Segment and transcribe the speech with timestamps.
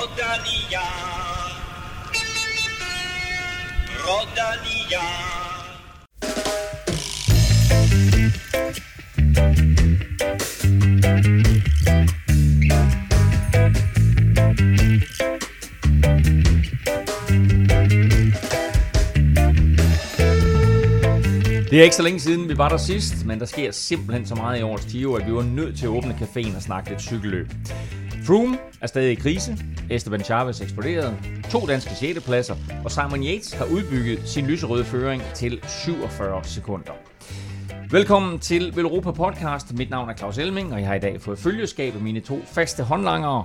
[0.00, 0.80] Rodalia.
[4.06, 5.00] Rodalia.
[21.70, 24.34] Det er ikke så længe siden, vi var der sidst, men der sker simpelthen så
[24.34, 27.02] meget i årets Giro, at vi var nødt til at åbne caféen og snakke lidt
[27.02, 27.46] cykelløb.
[28.30, 29.56] Froome er stadig i krise,
[29.90, 31.16] Esteban Chavez eksploderede,
[31.50, 32.20] to danske 6.
[32.24, 36.92] pladser, og Simon Yates har udbygget sin lyserøde føring til 47 sekunder.
[37.90, 39.74] Velkommen til Velropa Podcast.
[39.74, 42.42] Mit navn er Claus Elming, og jeg har i dag fået følgeskab af mine to
[42.44, 43.44] faste håndlangere.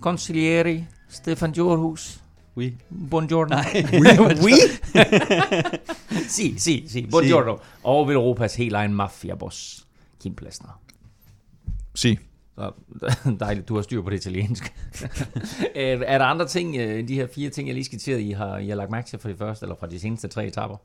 [0.00, 2.20] Consiglieri, Stefan Djurhus.
[2.56, 2.72] Oui.
[3.10, 3.56] Buongiorno.
[3.56, 3.86] Nej.
[4.02, 4.08] Oui,
[4.44, 4.52] oui.
[6.36, 7.06] si, si, si.
[7.10, 7.56] Buongiorno.
[7.82, 9.86] Og Velropas helt egen mafiaboss,
[10.22, 10.80] Kim Plesner.
[11.94, 12.18] Sig.
[12.54, 12.72] Så
[13.40, 14.72] dejligt, du har styr på det italienske.
[15.76, 18.58] Øh, er der andre ting, øh, de her fire ting, jeg lige skitserede, I har,
[18.58, 20.76] I har lagt mærke til fra de første, eller fra de seneste tre etapper?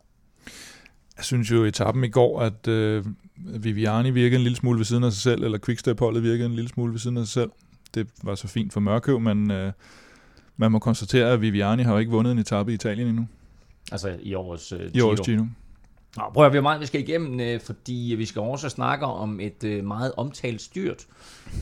[1.17, 3.05] Jeg synes jo i etappen i går, at øh,
[3.37, 6.69] Viviani virkede en lille smule ved siden af sig selv, eller Quickstep-holdet virkede en lille
[6.69, 7.51] smule ved siden af sig selv.
[7.93, 9.71] Det var så fint for Mørkøv, men øh,
[10.57, 13.27] man må konstatere, at Viviani har jo ikke vundet en etape i Italien endnu.
[13.91, 15.45] Altså i årets uh, I årets Giro.
[16.17, 19.05] Nå, prøv at vi har meget, vi skal igennem, øh, fordi vi skal også snakke
[19.05, 21.07] om et øh, meget omtalt styrt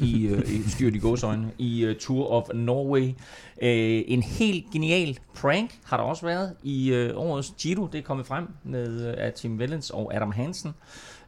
[0.02, 3.14] i, øh, i styrt i gåsøjne, i Tour of Norway.
[3.62, 7.88] En helt genial prank har der også været i årets Giro.
[7.92, 10.74] Det er kommet frem med af Tim Wellens og Adam Hansen.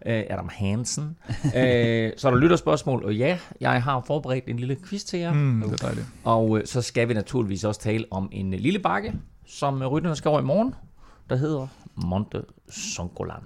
[0.05, 1.17] Adam Hansen.
[2.17, 5.33] så er der lytterspørgsmål, og ja, jeg har forberedt en lille quiz til jer.
[5.33, 6.05] Mm, det er dejligt.
[6.23, 9.13] Og så skal vi naturligvis også tale om en lille bakke,
[9.47, 10.73] som rytterne skal over i morgen,
[11.29, 13.43] der hedder Monte Songolan.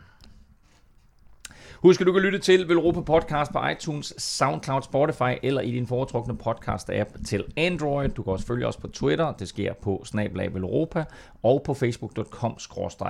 [1.83, 5.87] Husk, at du kan lytte til Velropa Podcast på iTunes, SoundCloud, Spotify eller i din
[5.87, 8.09] foretrukne podcast-app til Android.
[8.09, 9.31] Du kan også følge os på Twitter.
[9.31, 11.05] Det sker på snablag Velropa
[11.43, 12.57] og på facebook.com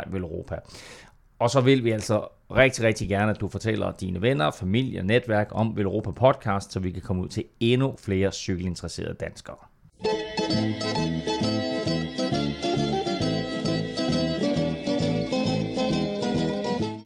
[0.08, 0.60] Velropa.
[1.40, 5.06] Og så vil vi altså rigtig, rigtig gerne, at du fortæller dine venner, familie og
[5.06, 9.58] netværk om Velropa Podcast, så vi kan komme ud til endnu flere cykelinteresserede danskere.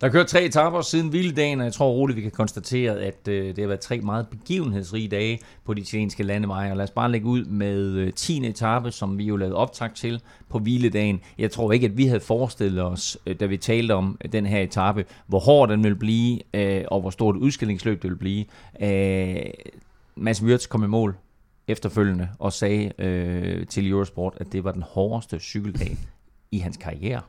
[0.07, 3.47] Der kører tre etaper siden hviledagen, og jeg tror roligt, vi kan konstatere, at øh,
[3.47, 6.71] det har været tre meget begivenhedsrige dage på de italienske landeveje.
[6.71, 8.47] Og lad os bare lægge ud med øh, 10.
[8.47, 11.21] etape, som vi jo lavede optag til på hviledagen.
[11.37, 14.45] Jeg tror ikke, at vi havde forestillet os, øh, da vi talte om øh, den
[14.45, 18.45] her etape, hvor hård den ville blive, øh, og hvor stort udskillingsløb det ville blive.
[18.81, 19.45] Øh,
[20.15, 21.15] Mads Wirtz kom i mål
[21.67, 25.97] efterfølgende og sagde øh, til Eurosport, at det var den hårdeste cykeldag
[26.51, 27.21] i hans karriere.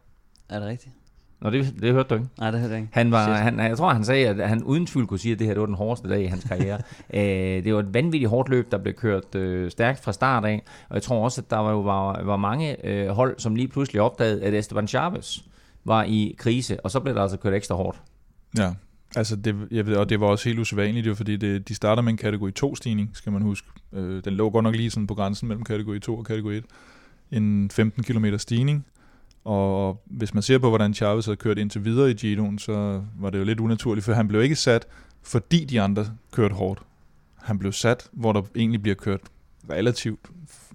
[0.48, 0.97] Er det rigtigt?
[1.40, 2.26] Nå, det, det hørte du ikke.
[2.38, 2.92] Nej, det hørte jeg ikke.
[2.92, 5.46] Han var, han, jeg tror, han sagde, at han uden tvivl kunne sige, at det
[5.46, 6.78] her det var den hårdeste dag i hans karriere.
[7.10, 10.62] Æh, det var et vanvittigt hårdt løb, der blev kørt øh, stærkt fra start af.
[10.88, 13.68] Og jeg tror også, at der var, jo var, var mange øh, hold, som lige
[13.68, 15.38] pludselig opdagede, at Esteban Chavez
[15.84, 16.80] var i krise.
[16.84, 18.02] Og så blev der altså kørt ekstra hårdt.
[18.58, 18.72] Ja,
[19.16, 22.02] altså det, jeg ved, og det var også helt usædvanligt, jo, fordi det, de starter
[22.02, 23.68] med en kategori 2-stigning, skal man huske.
[23.92, 26.64] Øh, den lå godt nok lige sådan på grænsen mellem kategori 2 og kategori 1.
[27.30, 28.86] En 15 km stigning,
[29.48, 33.30] og hvis man ser på, hvordan Chavez havde kørt indtil videre i Giroen, så var
[33.30, 34.86] det jo lidt unaturligt, for han blev ikke sat,
[35.22, 36.82] fordi de andre kørte hårdt.
[37.36, 39.20] Han blev sat, hvor der egentlig bliver kørt
[39.70, 40.20] relativt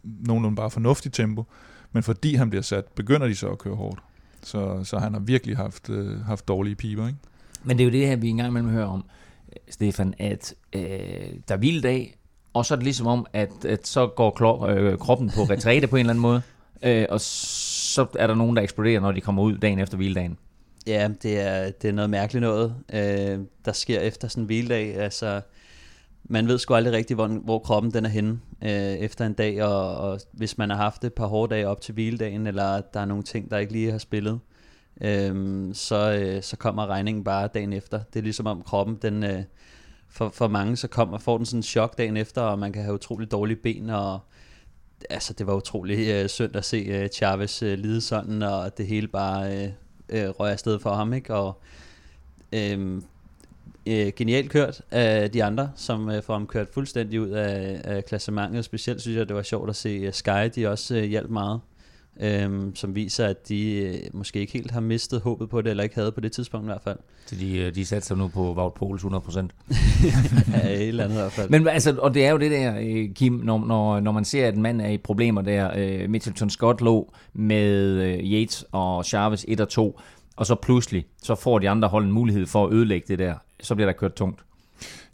[0.04, 1.46] nogenlunde bare fornuftigt tempo,
[1.92, 4.00] men fordi han bliver sat, begynder de så at køre hårdt.
[4.44, 7.20] Så, så han har virkelig haft, øh, haft dårlige piber, ikke?
[7.64, 9.06] Men det er jo det her, vi engang imellem hører om,
[9.50, 10.82] øh, Stefan, at øh,
[11.48, 12.18] der er hviledag,
[12.54, 15.88] og så er det ligesom om, at, at så går klo- øh, kroppen på retræte
[15.88, 16.42] på en eller anden måde,
[16.84, 17.22] øh, og
[17.94, 20.38] så er der nogen, der eksploderer, når de kommer ud dagen efter hviledagen.
[20.88, 24.96] Ja, det er, det er noget mærkeligt noget, øh, der sker efter sådan en hviledag.
[24.96, 25.42] Altså,
[26.24, 29.64] man ved sgu aldrig rigtigt, hvor, hvor kroppen den er henne øh, efter en dag,
[29.64, 33.00] og, og hvis man har haft et par hårde dage op til hviledagen, eller der
[33.00, 34.40] er nogle ting, der ikke lige har spillet,
[35.02, 38.00] øh, så, øh, så kommer regningen bare dagen efter.
[38.14, 39.44] Det er ligesom om kroppen, den, øh,
[40.10, 42.84] for, for mange, så kommer, får den sådan en chok dagen efter, og man kan
[42.84, 44.20] have utrolig dårlige ben, og
[45.10, 48.88] altså, det var utrolig øh, synd at se øh, Chavez øh, lide sådan, og det
[48.88, 49.70] hele bare øh,
[50.10, 51.36] øh, røg afsted for ham, ikke?
[51.36, 51.62] Og
[52.54, 53.02] øh,
[53.88, 58.06] øh, genialt kørt af de andre, som øh, får ham kørt fuldstændig ud af, af
[58.06, 58.66] klassementet.
[58.66, 61.62] Specielt synes jeg, det var sjovt at se øh, Sky, de også øh, hjalp meget.
[62.22, 65.84] Øhm, som viser, at de øh, måske ikke helt har mistet håbet på det, eller
[65.84, 66.98] ikke havde på det tidspunkt i hvert fald.
[67.26, 69.08] Så de, øh, de satte sig nu på Wout Poels 100%.
[70.54, 71.50] ja, et eller andet i hvert fald.
[71.50, 74.48] Men altså, og det er jo det der, øh, Kim, når, når, når man ser,
[74.48, 75.72] at en mand er i problemer der.
[75.76, 77.72] Øh, Mitchelton Scott lå med
[78.02, 80.00] øh, Yates og Chavez 1 og 2,
[80.36, 83.36] og så pludselig, så får de andre hold en mulighed for at ødelægge det der.
[83.62, 84.42] Så bliver der kørt tungt.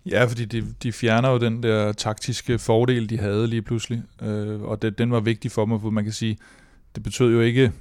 [0.06, 4.62] Ja, fordi de, de fjerner jo den der taktiske fordel, de havde lige pludselig, øh,
[4.62, 6.38] og det, den var vigtig for mig, for man kan sige,
[6.96, 7.72] det betød jo ikke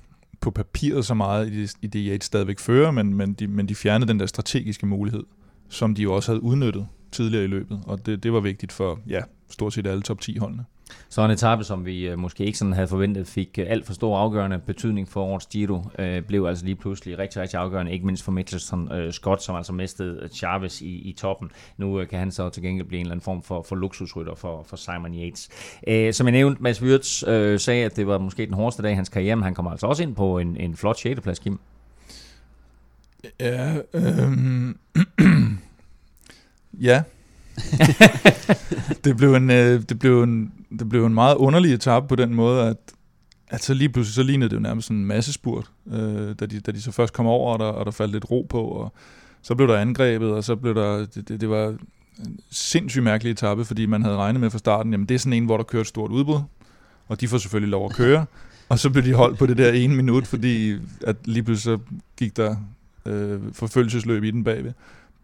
[0.40, 3.68] på papiret så meget, i det, i det Yates stadigvæk fører, men, men, de, men
[3.68, 5.24] de fjernede den der strategiske mulighed,
[5.68, 9.00] som de jo også havde udnyttet tidligere i løbet, og det, det var vigtigt for,
[9.08, 9.20] ja,
[9.50, 10.64] stort set alle top 10 holdene.
[11.08, 13.92] Så en etape, som vi øh, måske ikke sådan havde forventet, fik øh, alt for
[13.92, 18.06] stor afgørende betydning for årets Giro, øh, blev altså lige pludselig rigtig, rigtig afgørende, ikke
[18.06, 21.50] mindst for Mitchelson øh, Scott, som altså mistede øh, Chavez i, i toppen.
[21.76, 24.34] Nu øh, kan han så til gengæld blive en eller anden form for, for luksusrytter
[24.34, 25.48] for, for Simon Yates.
[25.88, 28.92] Øh, som jeg nævnte, Mads Wirtz øh, sagde, at det var måske den hårdeste dag
[28.92, 31.20] i hans karriere, men han kommer altså også ind på en, en flot 6.
[31.20, 31.58] plads, Kim.
[33.40, 34.74] Ja, øh,
[36.88, 37.02] ja,
[39.04, 42.34] det, blev en, øh, det, blev en, det blev en meget underlig etape på den
[42.34, 42.76] måde, at,
[43.48, 46.46] at så lige pludselig så lignede det jo nærmest sådan en masse spurt, øh, da,
[46.46, 48.62] de, da de så først kom over, og der, og der faldt lidt ro på,
[48.62, 48.92] og
[49.42, 51.68] så blev der angrebet, og så blev der, det, det, det var
[52.18, 55.32] en sindssygt mærkelig etape, fordi man havde regnet med fra starten, jamen det er sådan
[55.32, 56.40] en, hvor der kører et stort udbrud,
[57.08, 58.26] og de får selvfølgelig lov at køre,
[58.68, 60.76] og så blev de holdt på det der ene minut, fordi
[61.06, 62.56] at lige pludselig så gik der
[63.06, 64.72] øh, forfølgelsesløb i den bagved.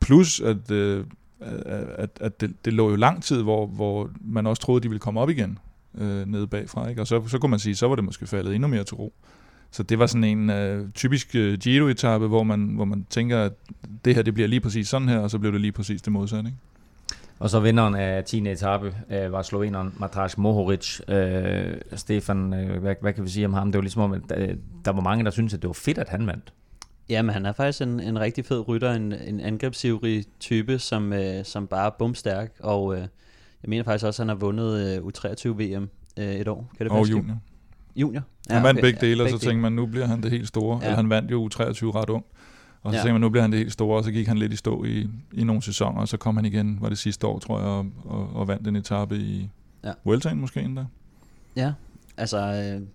[0.01, 1.05] Plus at øh,
[1.99, 5.01] at, at det, det lå jo lang tid, hvor, hvor man også troede, de ville
[5.01, 5.59] komme op igen
[5.99, 6.89] øh, nede bagfra.
[6.89, 7.01] Ikke?
[7.01, 9.13] Og så, så kunne man sige, så var det måske faldet endnu mere til ro.
[9.71, 13.53] Så det var sådan en øh, typisk øh, Giro-etappe, hvor man, hvor man tænker, at
[14.05, 16.13] det her det bliver lige præcis sådan her, og så blev det lige præcis det
[16.13, 16.49] modsatte.
[16.49, 16.59] Ikke?
[17.39, 18.49] Og så vinderen af 10.
[18.49, 21.01] etape øh, var sloveneren Matras Mohoric.
[21.09, 23.73] Øh, Stefan, øh, hvad, hvad kan vi sige om ham?
[23.73, 25.99] Det var ligesom om, at øh, der var mange, der syntes, at det var fedt,
[25.99, 26.53] at han vandt.
[27.09, 31.13] Ja, men han er faktisk en, en rigtig fed rytter, en, en angrebsivrig type, som,
[31.13, 34.97] øh, som bare er bumstærk, og øh, jeg mener faktisk også, at han har vundet
[34.97, 36.71] øh, U23 VM øh, et år.
[36.77, 37.37] Kan det og junior.
[37.97, 38.23] Junior?
[38.49, 38.87] Ja, han vandt okay.
[38.87, 40.79] begge dele, ja, og så tænkte man, nu bliver han det helt store.
[40.79, 40.85] Ja.
[40.85, 42.25] Eller han vandt jo U23 ret ung.
[42.83, 43.03] Og så ja.
[43.03, 44.85] tænkte man, nu bliver han det helt store, og så gik han lidt i stå
[44.85, 47.69] i, i nogle sæsoner, og så kom han igen, var det sidste år, tror jeg,
[47.69, 49.51] og, og, og vandt en etape i
[49.85, 49.93] ja.
[50.05, 50.85] Vueltaen måske endda.
[51.57, 51.73] Ja,
[52.17, 52.87] altså øh,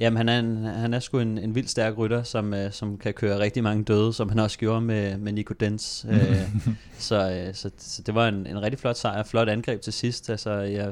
[0.00, 2.98] Jamen, han er, en, han er sgu en, en vild stærk rytter, som, øh, som
[2.98, 6.06] kan køre rigtig mange døde, som han også gjorde med, med Nico Dens.
[6.10, 6.48] øh,
[6.98, 10.30] så, øh, så, så det var en, en rigtig flot sejr, flot angreb til sidst.
[10.30, 10.86] Altså, ja,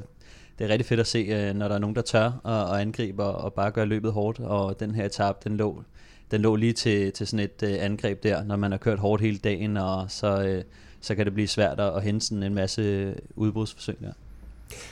[0.59, 2.81] det er rigtig fedt at se, øh, når der er nogen, der tør at, at
[2.81, 4.41] angribe og, og bare gøre løbet hårdt.
[4.41, 5.83] Og den her etape, den lå,
[6.31, 9.23] den lå lige til, til sådan et øh, angreb der, når man har kørt hårdt
[9.23, 10.63] hele dagen, og så, øh,
[11.01, 14.13] så kan det blive svært at, at hente sådan en masse udbrudsforsøg der.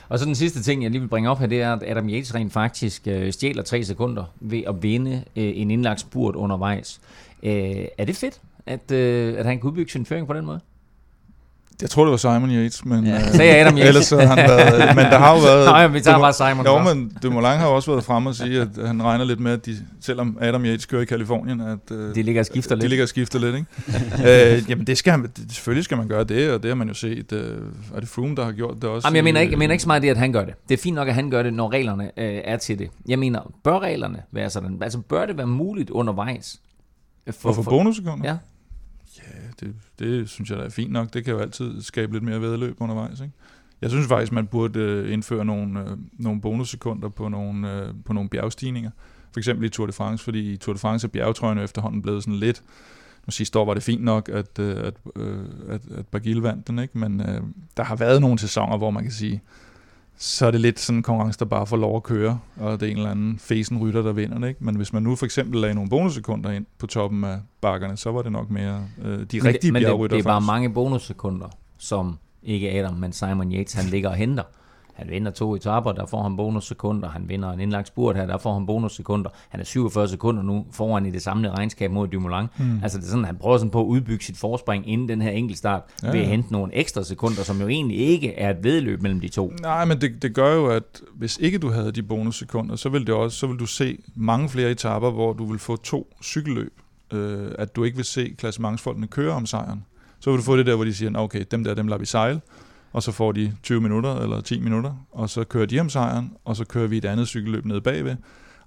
[0.08, 2.08] Og så den sidste ting, jeg lige vil bringe op her, det er, at Adam
[2.08, 7.00] Yates rent faktisk øh, stjæler tre sekunder ved at vinde øh, en indlagt spurt undervejs.
[7.42, 10.60] Øh, er det fedt, at, øh, at han kan udbygge sin føring på den måde?
[11.82, 13.06] Jeg tror, det var Simon Yates, men...
[13.06, 13.14] Ja.
[13.14, 13.88] Øh, Sagde Adam Yates.
[13.88, 14.96] ellers så han været...
[14.96, 15.66] Men der har jo været...
[15.66, 16.66] Nej, vi tager bare Simon.
[16.66, 19.66] Jo, men Dumoulin har også været frem og sige, at han regner lidt med, at
[19.66, 21.78] de, selvom Adam Yates kører i Kalifornien, at...
[21.90, 22.82] Øh, de ligger og skifter de lidt.
[22.82, 24.56] De ligger og skifter lidt, ikke?
[24.56, 26.94] øh, jamen, det skal han, selvfølgelig skal man gøre det, og det har man jo
[26.94, 27.32] set.
[27.32, 27.56] Øh,
[27.94, 29.08] er det Froome, der har gjort det også?
[29.08, 30.54] Jamen, jeg mener, ikke, jeg mener ikke så meget det, at han gør det.
[30.68, 32.88] Det er fint nok, at han gør det, når reglerne øh, er til det.
[33.08, 34.78] Jeg mener, bør reglerne være sådan?
[34.82, 36.60] Altså, bør det være muligt undervejs?
[37.26, 38.28] For, for, for bonussekunder?
[38.28, 38.36] Ja.
[39.60, 41.14] Det, det synes jeg da er fint nok.
[41.14, 43.20] Det kan jo altid skabe lidt mere vedløb undervejs.
[43.20, 43.32] Ikke?
[43.80, 48.12] Jeg synes faktisk, man burde øh, indføre nogle, øh, nogle bonussekunder på nogle, øh, på
[48.12, 48.90] nogle bjergstigninger.
[49.32, 52.22] For eksempel i Tour de France, fordi i Tour de France er bjergetrøjen efterhånden blevet
[52.22, 52.62] sådan lidt...
[53.26, 54.94] Nu sidste år var det fint nok, at, øh, øh, at,
[55.68, 56.98] at, at Bagil vandt den, ikke?
[56.98, 57.40] men øh,
[57.76, 59.42] der har været nogle sæsoner, hvor man kan sige,
[60.18, 62.86] så er det lidt sådan en konkurrence, der bare får lov at køre, og det
[62.86, 64.48] er en eller anden fesen rytter, der vinder det.
[64.48, 64.64] Ikke?
[64.64, 68.12] Men hvis man nu for eksempel lagde nogle bonussekunder ind på toppen af bakkerne, så
[68.12, 70.16] var det nok mere øh, de men rigtige men bjergrytter.
[70.16, 71.48] Men det, det er bare mange bonussekunder,
[71.78, 74.42] som ikke Adam, men Simon Yates, han ligger og henter.
[74.96, 77.08] Han vinder to etaper, der får han bonussekunder.
[77.08, 79.30] Han vinder en indlagt spurt her, der får han bonussekunder.
[79.48, 82.46] Han er 47 sekunder nu foran i det samlede regnskab mod Dumoulin.
[82.58, 82.80] Mm.
[82.82, 85.30] Altså det er sådan, han prøver sådan på at udbygge sit forspring inden den her
[85.30, 89.02] enkeltstart ja, ved at hente nogle ekstra sekunder, som jo egentlig ikke er et vedløb
[89.02, 89.52] mellem de to.
[89.62, 93.06] Nej, men det, det gør jo, at hvis ikke du havde de bonussekunder, så vil
[93.06, 96.72] det også, så vil du se mange flere etaper, hvor du vil få to cykelløb.
[97.12, 99.84] Øh, at du ikke vil se klassementsfolkene køre om sejren.
[100.20, 102.06] Så vil du få det der, hvor de siger, okay, dem der, dem lader vi
[102.06, 102.40] sejle
[102.96, 106.32] og så får de 20 minutter eller 10 minutter, og så kører de om sejren,
[106.44, 108.16] og så kører vi et andet cykelløb ned bagved.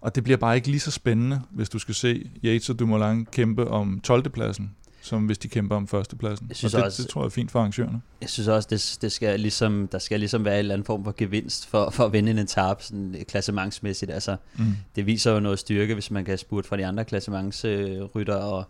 [0.01, 3.25] Og det bliver bare ikke lige så spændende, hvis du skal se Yates og Dumoulin
[3.25, 4.29] kæmpe om 12.
[4.29, 4.75] pladsen,
[5.09, 6.45] som hvis de kæmper om førstepladsen.
[6.49, 8.01] Jeg synes og det, også, det tror jeg er fint for arrangørerne.
[8.21, 11.03] Jeg synes også, det, det skal ligesom, der skal ligesom være en eller anden form
[11.03, 14.11] for gevinst for, for at vinde en etape sådan klassementsmæssigt.
[14.11, 14.65] Altså, mm.
[14.95, 18.63] Det viser jo noget styrke, hvis man kan spurte fra de andre klassementsrytter, og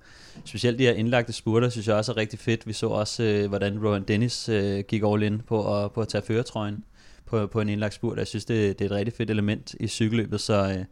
[0.45, 2.67] specielt de her indlagte spurter, synes jeg også er rigtig fedt.
[2.67, 6.07] Vi så også, øh, hvordan Rowan Dennis øh, gik all in på at, på at
[6.07, 6.83] tage føretrøjen
[7.25, 8.17] på, på en indlagt spurt.
[8.17, 10.85] Jeg synes, det, det er et rigtig fedt element i cykelløbet, så, øh,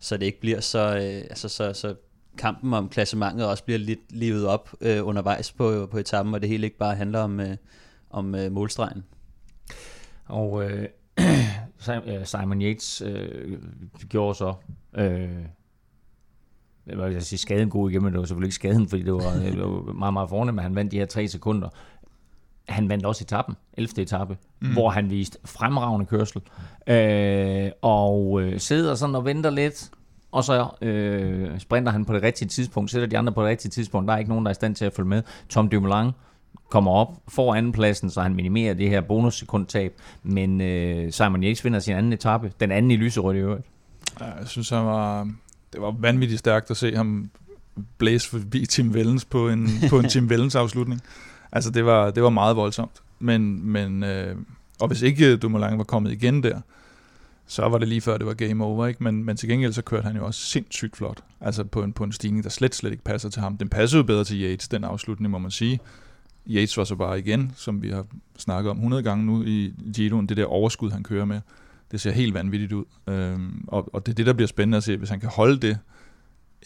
[0.00, 1.94] så det ikke bliver så, øh, altså, så, så
[2.38, 6.48] kampen om klassementet også bliver lidt livet op øh, undervejs på, på etappen, og det
[6.48, 7.56] hele ikke bare handler om, øh,
[8.10, 9.04] om øh, målstregen.
[10.24, 10.88] Og øh,
[12.24, 13.58] Simon Yates øh,
[14.08, 14.54] gjorde så...
[14.96, 15.28] Øh,
[16.86, 19.58] jeg vil sige skaden god igennem, det var selvfølgelig ikke skaden, fordi det var, det
[19.58, 21.68] var meget, meget fornemt, men han vandt de her tre sekunder.
[22.68, 24.02] Han vandt også etappen, 11.
[24.02, 24.72] etape, mm.
[24.72, 26.42] hvor han viste fremragende kørsel.
[26.86, 29.90] Øh, og øh, sidder sådan og venter lidt,
[30.34, 33.70] og så øh, sprinter han på det rigtige tidspunkt, sætter de andre på det rigtige
[33.70, 34.08] tidspunkt.
[34.08, 35.22] Der er ikke nogen, der er i stand til at følge med.
[35.48, 36.10] Tom Dumoulin
[36.70, 39.92] kommer op, får andenpladsen, så han minimerer det her bonussekundtab.
[40.22, 43.66] Men øh, Simon Yates vinder sin anden etape, den anden i lyserødt i øvrigt.
[44.20, 45.30] Ja, jeg synes, han var,
[45.72, 47.30] det var vanvittigt stærkt at se ham
[47.98, 51.00] blæse forbi Tim Vellens på en, på en Tim Vellens afslutning.
[51.52, 53.02] Altså, det var, det var meget voldsomt.
[53.18, 54.36] Men, men øh,
[54.80, 56.60] og hvis ikke Dumoulin var kommet igen der,
[57.46, 59.04] så var det lige før, det var game over, ikke?
[59.04, 61.24] Men, men til gengæld så kørte han jo også sindssygt flot.
[61.40, 63.56] Altså på en, på en stigning, der slet, slet ikke passer til ham.
[63.56, 65.80] Den passede jo bedre til Yates, den afslutning, må man sige.
[66.50, 68.06] Yates var så bare igen, som vi har
[68.38, 71.40] snakket om 100 gange nu i Giroen, det der overskud, han kører med.
[71.90, 72.84] Det ser helt vanvittigt ud.
[73.06, 74.96] Øhm, og, og det er det, der bliver spændende at se.
[74.96, 75.78] Hvis han kan holde det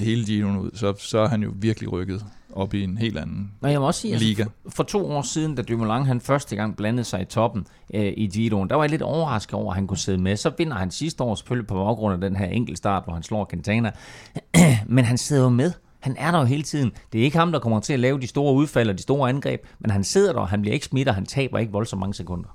[0.00, 3.52] hele Giroen ud, så, så er han jo virkelig rykket op i en helt anden
[3.60, 4.42] Men jeg må også sige, liga.
[4.42, 8.12] Altså, for, to år siden, da Dumoulin han første gang blandede sig i toppen øh,
[8.16, 10.36] i Giroen, der var jeg lidt overrasket over, at han kunne sidde med.
[10.36, 13.48] Så vinder han sidste år selvfølgelig på baggrund af den her enkeltstart, hvor han slår
[13.50, 13.92] Quintana.
[14.86, 15.72] Men han sidder jo med.
[16.00, 16.92] Han er der jo hele tiden.
[17.12, 19.28] Det er ikke ham, der kommer til at lave de store udfald og de store
[19.28, 22.48] angreb, men han sidder der, han bliver ikke smittet, han taber ikke voldsomt mange sekunder.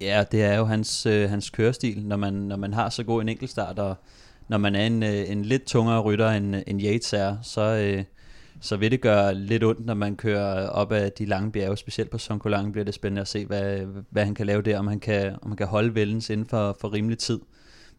[0.00, 3.22] Ja, det er jo hans, øh, hans kørestil, når man, når man har så god
[3.22, 3.96] en enkeltstart, og
[4.50, 8.04] når man er en, øh, en lidt tungere rytter, end, end Yates er, så, øh,
[8.60, 12.10] så vil det gøre lidt ondt, når man kører op ad de lange bjerge, specielt
[12.10, 13.78] på Sonkolang bliver det spændende at se, hvad,
[14.10, 16.76] hvad han kan lave der, om han kan, om han kan holde Vellens inden for,
[16.80, 17.40] for rimelig tid.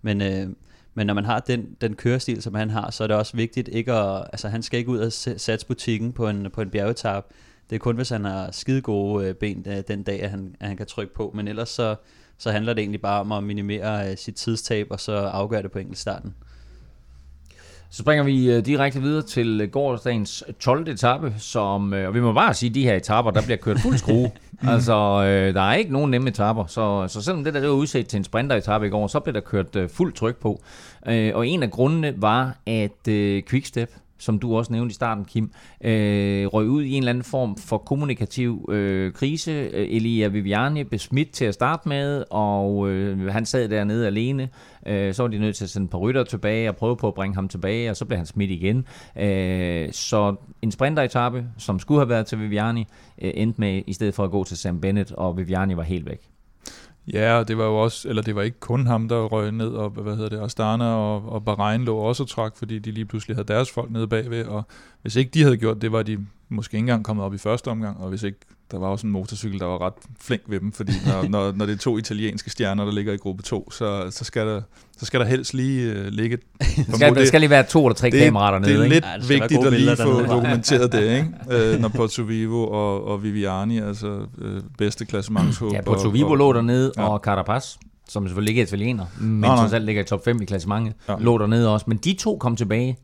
[0.01, 0.47] Men, øh,
[0.93, 3.67] men når man har den, den kørestil, som han har, så er det også vigtigt
[3.67, 7.25] ikke at, altså han skal ikke ud og satse butikken på en, på en bjergetap.
[7.69, 10.55] Det er kun, hvis han har skide gode øh, ben øh, den dag, at han,
[10.59, 11.31] at han kan trykke på.
[11.35, 11.95] Men ellers så,
[12.41, 15.71] så handler det egentlig bare om at minimere øh, sit tidstab, og så afgøre det
[15.71, 16.33] på enkeltstarten.
[17.89, 20.87] Så springer vi øh, direkte videre til øh, gårdsdagens 12.
[20.87, 23.97] etape, som, og vi må bare sige, at de her etaper, der bliver kørt fuld
[23.97, 24.31] skrue.
[24.73, 25.21] altså,
[25.53, 28.17] der er ikke nogen nemme etaper, så, så selvom det der det var udsat til
[28.17, 30.61] en sprinteretappe i går, så blev der kørt fuld tryk på.
[31.05, 33.07] Og en af grundene var, at
[33.47, 35.51] Quickstep, som du også nævnte i starten, Kim,
[35.83, 39.51] øh, røg ud i en eller anden form for kommunikativ øh, krise.
[39.51, 44.49] Øh, Elia Viviani blev smidt til at starte med, og øh, han sad dernede alene.
[44.85, 47.07] Øh, så var de nødt til at sende et par rytter tilbage og prøve på
[47.07, 48.85] at bringe ham tilbage, og så blev han smidt igen.
[49.17, 52.85] Øh, så en sprinteretappe, som skulle have været til Viviani,
[53.21, 56.05] øh, endte med i stedet for at gå til Sam Bennett, og Viviani var helt
[56.05, 56.30] væk.
[57.13, 59.67] Ja, og det var jo også, eller det var ikke kun ham, der røg ned,
[59.69, 63.05] og hvad hedder det, Astana og, og Bahrein lå også og trak, fordi de lige
[63.05, 64.63] pludselig havde deres folk nede bagved, og
[65.01, 67.67] hvis ikke de havde gjort det, var de måske ikke engang kommet op i første
[67.67, 68.37] omgang, og hvis ikke,
[68.71, 71.65] der var også en motorcykel, der var ret flink ved dem, fordi når, når, når
[71.65, 74.61] det er to italienske stjerner, der ligger i gruppe 2, så, så, skal, der,
[74.97, 76.37] så skal der helst lige uh, ligge...
[76.59, 78.95] Der skal, der skal lige være to eller tre det, kameraer dernede, Det er ikke?
[78.95, 81.73] lidt ja, være vigtigt at lige få dokumenteret det, ikke?
[81.75, 84.47] Uh, når Porto Vivo og, og Viviani, altså uh,
[84.77, 85.73] bedste klassementshåb.
[85.73, 87.07] Ja, Porto Vivo og- lå dernede, Ja.
[87.09, 87.75] og Carapaz,
[88.09, 91.15] som selvfølgelig ikke er italiener, men trods alt ligger i top 5 i klassementet, ja.
[91.19, 91.85] lå dernede også.
[91.87, 92.97] Men de to kom tilbage,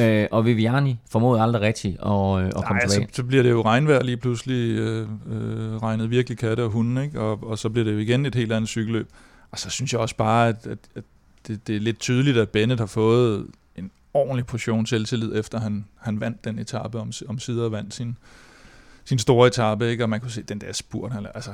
[0.00, 3.08] øh, og Viviani formåede aldrig rigtigt at, øh, at komme Nej, tilbage.
[3.10, 7.04] så, så bliver det jo regnvejr lige pludselig, øh, øh, regnet virkelig katte og hunde,
[7.04, 7.20] ikke?
[7.20, 9.08] Og, og så bliver det jo igen et helt andet cykelløb.
[9.50, 11.04] Og så synes jeg også bare, at, at, at
[11.46, 15.84] det, det er lidt tydeligt, at Bennett har fået en ordentlig portion selvtillid, efter han,
[15.96, 18.16] han vandt den etape om, om sider og vandt sin,
[19.04, 20.04] sin store etape, ikke?
[20.04, 21.50] Og man kunne se den der spurt, han, altså,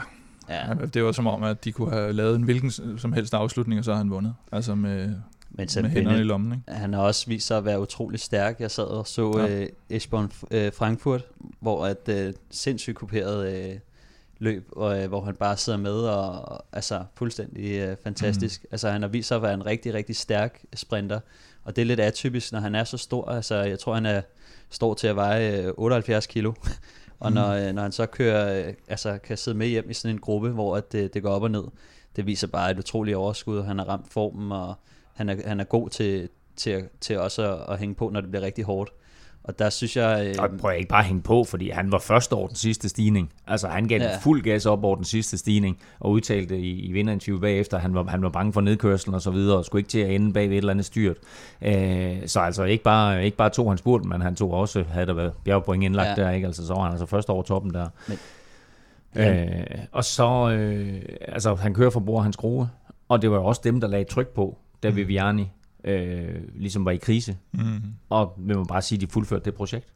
[0.48, 0.68] Ja.
[0.68, 0.74] ja.
[0.94, 3.84] det var som om, at de kunne have lavet en hvilken som helst afslutning, og
[3.84, 4.34] så har han vundet.
[4.52, 5.14] Altså med,
[5.56, 6.72] Men Sam med hænderne i Bennett, lommen, ikke?
[6.72, 8.60] han har også vist sig at være utrolig stærk.
[8.60, 9.60] Jeg sad og så Ja.
[9.60, 11.24] øh, Esbjørn øh, Frankfurt,
[11.60, 13.78] hvor at øh, sindssygt kuperet øh,
[14.38, 18.62] løb, og, øh, hvor han bare sidder med og, og altså fuldstændig øh, fantastisk.
[18.62, 18.68] Mm.
[18.70, 21.20] Altså han har vist sig at være en rigtig, rigtig stærk sprinter,
[21.64, 23.28] og det er lidt atypisk, når han er så stor.
[23.30, 24.20] Altså jeg tror, han er
[24.70, 26.52] står til at veje øh, 78 kilo.
[27.20, 30.14] Og når, øh, når han så kører, øh, altså kan sidde med hjem i sådan
[30.16, 31.64] en gruppe, hvor at det, det går op og ned,
[32.16, 34.74] det viser bare et utroligt overskud, og han har ramt formen, og
[35.16, 38.30] han er, han er god til, til, til også at, at hænge på, når det
[38.30, 38.90] bliver rigtig hårdt.
[39.44, 40.26] Og der synes jeg...
[40.26, 42.88] Øh, Og prøv ikke bare at hænge på, fordi han var først over den sidste
[42.88, 43.32] stigning.
[43.46, 44.04] Altså han gav Ja.
[44.10, 44.18] ja.
[44.18, 47.94] fuld gas op over den sidste stigning, og udtalte i, i vinderinterview bagefter, at han
[47.94, 50.32] var, han var bange for nedkørslen og så videre, og skulle ikke til at ende
[50.32, 51.16] bag ved et eller andet styrt.
[51.62, 55.06] Øh, så altså ikke bare, ikke bare tog han spurten, men han tog også, havde
[55.06, 56.22] der været bjergpoint indlagt Ja.
[56.22, 56.28] ja.
[56.28, 56.46] der, ikke?
[56.46, 57.88] Altså så var han altså først over toppen der.
[58.08, 58.18] Men-
[59.18, 62.68] Øh, og så, øh, altså han kører for bord hans skrue,
[63.08, 64.96] og det var jo også dem, der lagde tryk på, da Mm.
[64.96, 65.50] Viviani
[65.84, 67.36] øh, ligesom var i krise.
[67.52, 67.82] Mm.
[68.08, 69.92] Og vi må bare sige, at de fuldførte det projekt.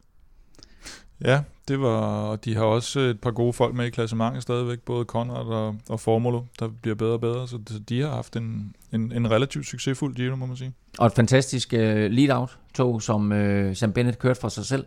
[1.25, 4.79] Ja, det var, og de har også et par gode folk med i klassementet stadigvæk,
[4.79, 8.35] både Konrad og, og Formulo, der bliver bedre og bedre, så de, de har haft
[8.35, 10.73] en, en, en relativt succesfuld Giro, må man sige.
[10.97, 14.85] Og et fantastisk øh, lead-out-tog, som øh, Sam Bennett kørte for sig selv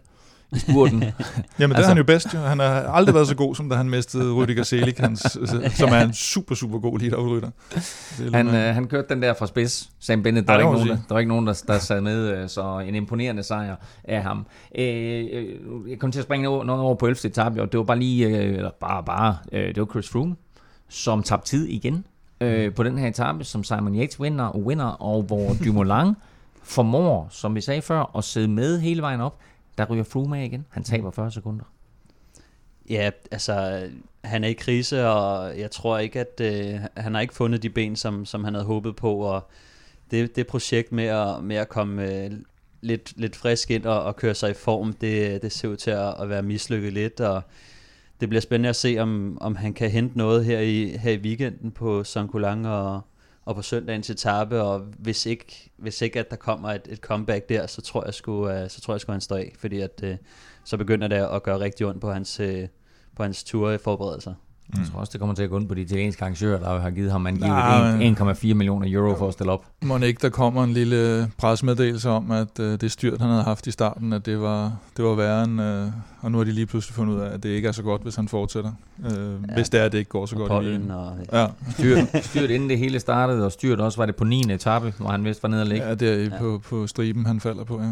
[0.52, 0.98] i spurten.
[1.02, 1.12] Jamen,
[1.58, 2.34] det Altså- er han jo bedst.
[2.34, 2.38] Jo.
[2.38, 5.20] Han har aldrig været så god, som da han mistede Rüdiger Selig, hans,
[5.80, 7.50] som er en super, super god lead-out-rytter.
[8.18, 10.48] Det er Han, lidt- øh, han kørte den der fra spids, Sam Bennett.
[10.48, 12.28] Der, Ja, var, det ikke nogen, der, der var ikke nogen, der, der sad med,
[12.42, 14.46] øh, så en imponerende sejr af ham.
[14.78, 14.84] Øh,
[15.90, 17.18] jeg kom til at springe over, noget over på 11.
[17.28, 20.36] etape, og det var bare lige, øh, eller bare, bare, øh, det var Chris Froome,
[20.88, 22.04] som tabte tid igen
[22.40, 26.14] øh, på den her etape, som Simon Yates vinder, vinder og hvor Dumoulin
[26.62, 29.38] formår, som vi sagde før, at sidde med hele vejen op.
[29.78, 30.66] Der ryger Froome af igen.
[30.68, 31.64] Han taber 40 sekunder.
[32.90, 33.88] Ja, altså,
[34.24, 37.70] han er i krise, og jeg tror ikke, at øh, han har ikke fundet de
[37.70, 39.48] ben, som, som han havde håbet på, og
[40.10, 42.30] det, det projekt med at, med at komme øh,
[42.80, 45.90] lidt, lidt frisk ind og, og køre sig i form, det, det ser ud til
[45.90, 47.42] at, at være mislykket lidt, og
[48.20, 51.18] det bliver spændende at se, om, om han kan hente noget her i, her i
[51.18, 53.00] weekenden på Sankulang og,
[53.44, 57.48] og på søndagens etape, og hvis ikke, hvis ikke at der kommer et, et comeback
[57.48, 60.00] der, så tror jeg sgu, uh, så tror jeg sgu, han står af, fordi at,
[60.02, 60.10] uh,
[60.64, 62.64] så begynder det at gøre rigtig ondt på hans, uh,
[63.16, 64.34] på hans ture i forberedelser.
[64.68, 64.80] Mm.
[64.80, 66.90] Jeg tror også, det kommer til at gå ondt på de italienske arrangører, der har
[66.90, 69.64] givet ham angivet men- 1,4 millioner euro for at stille op.
[69.84, 73.66] Må ikke, der kommer en lille presmeddelelse om, at øh, det styrt, han havde haft
[73.66, 75.86] i starten, at det var, det var værre end, øh,
[76.20, 78.02] og nu har de lige pludselig fundet ud af, at det ikke er så godt,
[78.02, 78.72] hvis han fortsætter.
[79.04, 79.10] Øh,
[79.48, 79.54] ja.
[79.54, 82.50] Hvis det er, at det ikke går så Og godt i og, Ja, Styrt, styrt
[82.50, 84.40] inden det hele startede, og styrt også var det på 9.
[84.50, 85.86] etape, hvor han vist var nede og ligge.
[85.86, 86.38] ja, det er Ja.
[86.38, 87.88] på, på striben, han falder på, ja.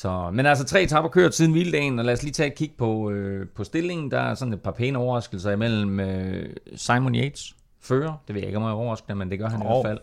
[0.00, 2.70] Så, men altså tre etapper kørt siden hviledagen, og lad os lige tage et kig
[2.78, 4.10] på, øh, på stillingen.
[4.10, 8.22] Der er sådan et par pæne overraskelser imellem øh, Simon Yates, fører.
[8.26, 9.68] Det ved jeg ikke, om jeg er overraskende, men det gør han i Jo.
[9.82, 9.98] hvert fald.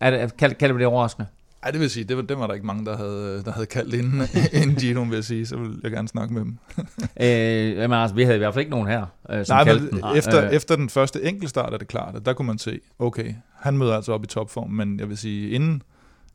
[0.00, 1.26] Er det, kald, kalder vi det overraskende?
[1.62, 3.66] Ej, det vil sige, det var, det var der ikke mange, der havde, der havde
[3.66, 4.22] kaldt inden,
[4.62, 6.58] inden Gino, vil jeg sige, så vil jeg gerne snakke med dem.
[7.22, 9.84] øh, jamen, altså, vi havde i hvert fald ikke nogen her, øh, som Nej, kaldte
[9.94, 10.16] men den.
[10.16, 13.34] efter, Øh, efter den første enkeltstart er det klart, at der kunne man se, okay,
[13.54, 15.82] han møder altså op i topform, men jeg vil sige, inden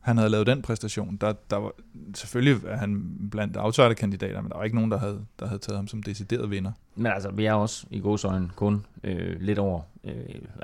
[0.06, 1.72] han havde lavet den præstation, der, der var,
[2.14, 5.76] selvfølgelig er han blandt outsiderkandidater, men der var ikke nogen, der havde, der havde taget
[5.78, 6.72] ham som decideret vinder.
[6.96, 10.12] Men altså, vi er også i godsøjne kun øh, lidt over, øh,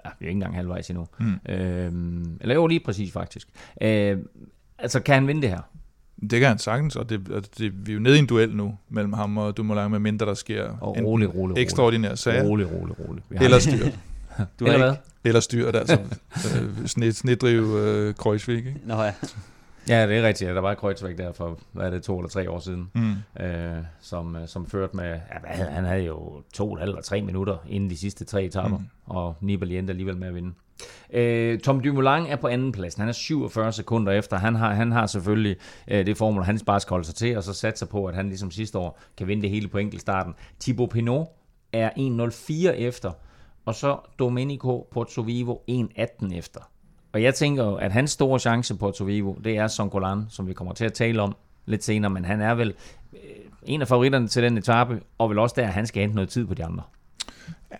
[0.04, 1.06] ja, vi er ikke engang halvvejs endnu.
[1.20, 1.52] Mm.
[1.52, 1.92] Øh,
[2.40, 3.48] eller jo, lige præcis faktisk.
[3.82, 4.18] Øh,
[4.78, 5.60] altså, kan han vinde det her?
[6.30, 8.56] Det kan han sagtens, og det, og det, vi er jo nede i en duel
[8.56, 11.62] nu mellem ham og Dumoulin, med mindre der sker Og rolig, rolig, rolig.
[11.62, 13.22] ekstraordinære sager, Rolig, rolig, rolig.
[13.28, 13.98] Vi har eller styrt.
[14.60, 14.92] Du Eller har hvad?
[14.92, 15.02] ikke...
[15.24, 15.98] Eller styrt, altså
[16.60, 18.80] øh, sned, snedrive øh, Kreuzvik, ikke?
[18.84, 19.12] Nå ja,
[19.88, 20.54] Ja, det er rigtigt.
[20.54, 23.42] Der var Kreutzweg der for, hvad er det, to eller tre år siden, Mm.
[23.44, 27.00] øh, som, øh, som førte med, ja, hvad havde, han havde jo to og eller
[27.02, 28.84] tre minutter inden de sidste tre etapper, Mm.
[29.06, 30.52] og Nibali endte alligevel med at vinde.
[31.12, 32.94] Øh, Tom Dumoulin er på anden plads.
[32.94, 34.36] Han er 47 sekunder efter.
[34.38, 35.56] Han har, han har selvfølgelig
[35.88, 38.28] øh, det formel, han bare skal holde sig til, og så satser på, at han
[38.28, 40.34] ligesom sidste år kan vinde det hele på enkeltstarten.
[40.60, 41.26] Thibaut Pinot
[41.72, 43.10] er 1.04 efter,
[43.64, 46.60] og så Domenico Pozzovivo 1.18 efter.
[47.12, 50.52] Og jeg tænker jo, at hans store chance på Portovivo, det er Songolan, som vi
[50.52, 51.34] kommer til at tale om
[51.66, 52.74] lidt senere, men han er vel
[53.12, 53.18] øh,
[53.62, 56.28] en af favoritterne til den etape, og vel også der, at han skal hente noget
[56.28, 56.82] tid på de andre.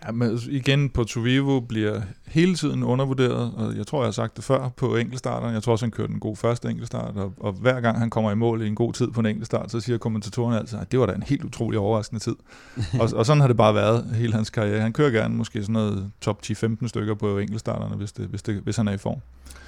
[0.07, 4.37] Ja, men igen, på Vivo bliver hele tiden undervurderet, og jeg tror, jeg har sagt
[4.37, 5.55] det før på enkeltstarteren.
[5.55, 8.31] Jeg tror også, han kørte en god første enkeltstart, og, og hver gang han kommer
[8.31, 11.01] i mål i en god tid på en enkeltstart, så siger kommentatorerne altså, at det
[11.01, 12.35] var da en helt utrolig overraskende tid.
[13.01, 14.81] og, og sådan har det bare været hele hans karriere.
[14.81, 18.55] Han kører gerne måske sådan noget top 10-15 stykker på enkeltstarterne, hvis, det, hvis, det,
[18.55, 19.21] hvis han er i form.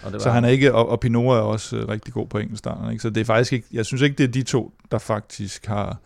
[0.03, 2.39] Og det Så han er ikke, og, og Pinot er også øh, rigtig god på
[2.39, 2.93] enkeltstarterne.
[2.93, 3.03] Ikke?
[3.03, 5.99] Så det er faktisk ikke, jeg synes ikke, det er de to, der faktisk har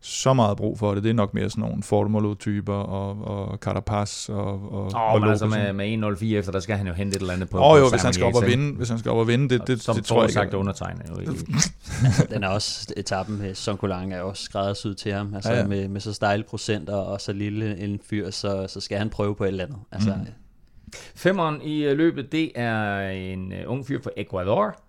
[0.00, 1.02] så meget brug for det.
[1.02, 5.30] Det er nok mere sådan nogle Formolo-typer og, og Carapaz og, og, Åh, og men
[5.30, 7.70] altså med, med 1.04 efter, der skal han jo hente et eller andet på Åh
[7.72, 9.66] oh, jo, hvis han skal op og vinde, hvis han skal op og vinde, det,
[9.66, 10.56] det, Som det, tror jeg sagt ikke.
[10.56, 11.16] undertegnet jo.
[11.20, 15.34] altså, den er også, etappen med Sonkolang er også skræddersyet til ham.
[15.34, 15.66] Altså Ja, ja.
[15.66, 19.34] Med, med så stejle procenter og så lille en fyr, så, så skal han prøve
[19.34, 19.78] på et eller andet.
[19.92, 20.20] Altså, Mm.
[20.20, 20.26] mm.
[21.14, 24.80] Femmeren i øh, løbet, det er en ung fyr fra Ecuador.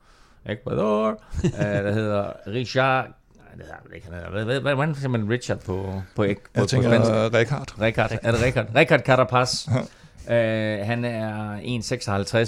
[0.45, 1.23] Ecuador.
[1.57, 3.05] der hedder Richard...
[3.59, 4.07] Det hedder han ikke.
[4.07, 6.67] Han hedder, hvad, hvad, hvad, hvordan siger man Richard på, på, ek, på, Jeg på
[6.67, 7.11] tænker, spansk?
[7.11, 7.81] uh, Rikard.
[7.81, 8.11] Richard.
[8.23, 8.65] Er det Richard?
[8.75, 9.67] Richard Carapaz.
[9.67, 9.75] uh,
[10.87, 11.57] han er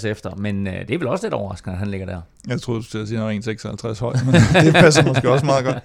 [0.00, 2.20] 1,56 efter, men uh, det er vel også lidt overraskende, at han ligger der.
[2.48, 4.34] Jeg troede, du skulle sige, at han var 1,56 høj, men
[4.66, 5.76] det passer måske også meget godt.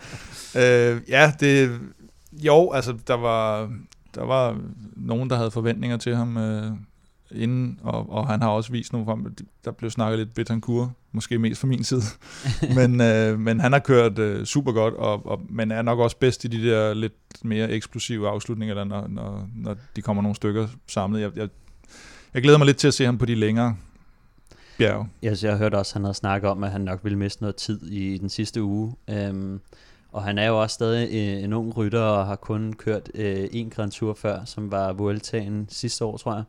[0.55, 1.79] Øh, ja, det...
[2.31, 3.69] Jo, altså, der var,
[4.15, 4.57] der var
[4.95, 6.71] nogen, der havde forventninger til ham øh,
[7.31, 9.35] inden, og, og han har også vist nogle frem.
[9.65, 12.01] Der blev snakket lidt Betancourt, måske mest fra min side.
[12.77, 16.17] men, øh, men han har kørt øh, super godt, og, og, men er nok også
[16.17, 17.13] bedst i de der lidt
[17.43, 21.21] mere eksplosive afslutninger, der, når, når, når de kommer nogle stykker samlet.
[21.21, 21.49] Jeg, jeg,
[22.33, 23.75] jeg glæder mig lidt til at se ham på de længere
[24.77, 25.09] bjerge.
[25.21, 27.55] Jeg, jeg hørte også, at han havde snakket om, at han nok ville miste noget
[27.55, 28.95] tid i den sidste uge.
[29.09, 29.59] Øhm,
[30.11, 33.47] og han er jo også stadig en, en ung rytter, og har kun kørt øh,
[33.51, 36.43] en Grand Tour før, som var Vueltaen sidste år, tror jeg.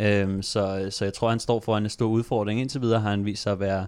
[0.00, 2.60] Øhm, så, så jeg tror, han står foran en stor udfordring.
[2.60, 3.86] Indtil videre har han vist sig at være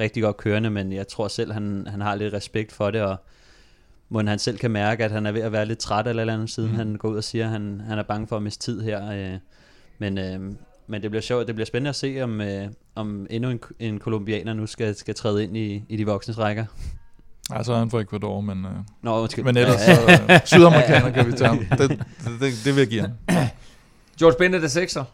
[0.00, 3.16] rigtig godt kørende, men jeg tror selv, han, han har lidt respekt for det, og
[4.08, 6.34] må han selv kan mærke, at han er ved at være lidt træt eller, eller
[6.34, 6.76] andet, siden mm.
[6.76, 9.10] han går ud og siger, at han, han er bange for at miste tid her.
[9.12, 9.38] Øh,
[9.98, 10.40] men, øh,
[10.86, 13.98] men det bliver sjovt, det bliver spændende at se, om, øh, om endnu en, en
[13.98, 16.64] kolumbianer nu skal, skal træde ind i, i de voksnes rækker.
[17.52, 18.70] Ja, så er han fra Ecuador, men, øh,
[19.02, 19.44] Nå, undskyld.
[19.44, 19.92] men ellers så
[20.30, 21.58] øh, sydamerikaner kan vi tage ham.
[21.58, 21.98] Det, det,
[22.40, 23.10] det, det vil jeg give ham.
[24.18, 25.04] George Bennett er 6'er.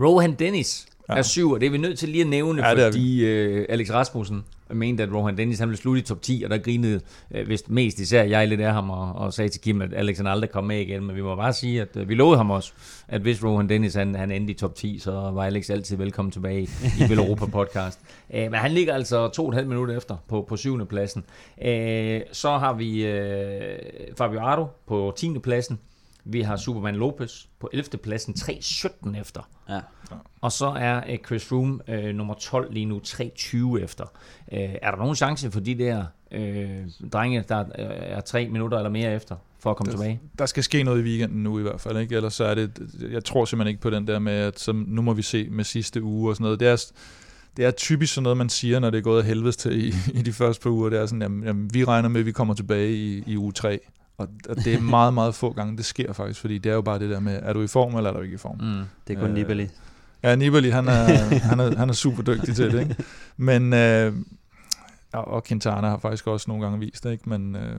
[0.00, 1.14] Rohan Dennis Ja.
[1.18, 3.90] er 7, og det er vi nødt til lige at nævne, Ja, fordi øh, Alex
[3.90, 7.00] Rasmussen mente, at Rohan Dennis han ville slutte i top 10, og der grinede
[7.34, 10.16] øh, vist mest især jeg lidt af ham, og, og sagde til Kim, at Alex
[10.16, 12.50] han aldrig kom med igen, men vi må bare sige, at øh, vi lovede ham
[12.50, 12.72] også,
[13.08, 16.32] at hvis Rohan Dennis han, han endte i top 10, så var Alex altid velkommen
[16.32, 16.68] tilbage i
[17.08, 18.00] Vel Europa podcast.
[18.34, 21.24] Øh, men han ligger altså to og et halvt minut efter på, på syvende pladsen.
[21.64, 23.78] Øh, så har vi øh,
[24.18, 25.38] Fabio Ardo på 10.
[25.38, 25.78] pladsen,
[26.24, 27.98] vi har Superman Lopez på 11.
[27.98, 29.48] pladsen, 3.17 efter.
[29.68, 29.80] Ja.
[30.40, 34.04] Og så er øh, Chris Froome øh, nummer 12 lige nu, 3.20 efter.
[34.52, 36.78] Øh, er der nogen chance for de der øh,
[37.12, 40.20] drenge, der øh, er tre minutter eller mere efter, for at komme Det- tilbage?
[40.38, 42.16] Der skal ske noget i weekenden nu i hvert fald, ikke?
[42.16, 42.70] Ellers så er det,
[43.10, 45.64] jeg tror simpelthen ikke på den der med, at så, nu må vi se med
[45.64, 46.60] sidste uge og sådan noget.
[46.60, 46.84] Det er,
[47.56, 49.94] det er typisk sådan noget, man siger, når det er gået af helvedes til i,
[50.18, 50.90] i de første par uger.
[50.90, 53.52] Det er sådan, jamen, jamen, vi regner med, at vi kommer tilbage i, i uge
[53.52, 53.80] 3.
[54.18, 56.82] Og, og det er meget, meget få gange, det sker faktisk, fordi det er jo
[56.82, 58.56] bare det der med, er du i form, eller er du ikke i form?
[58.60, 58.84] Mm.
[59.08, 59.68] Det er kun Øh, Nibali.
[60.22, 61.04] Ja, Nibali, han er,
[61.50, 62.96] han er, han er super dygtig til det, ikke?
[63.36, 64.12] Men, øh,
[65.12, 67.28] og Quintana har faktisk også nogle gange vist det, ikke?
[67.28, 67.76] Men øh,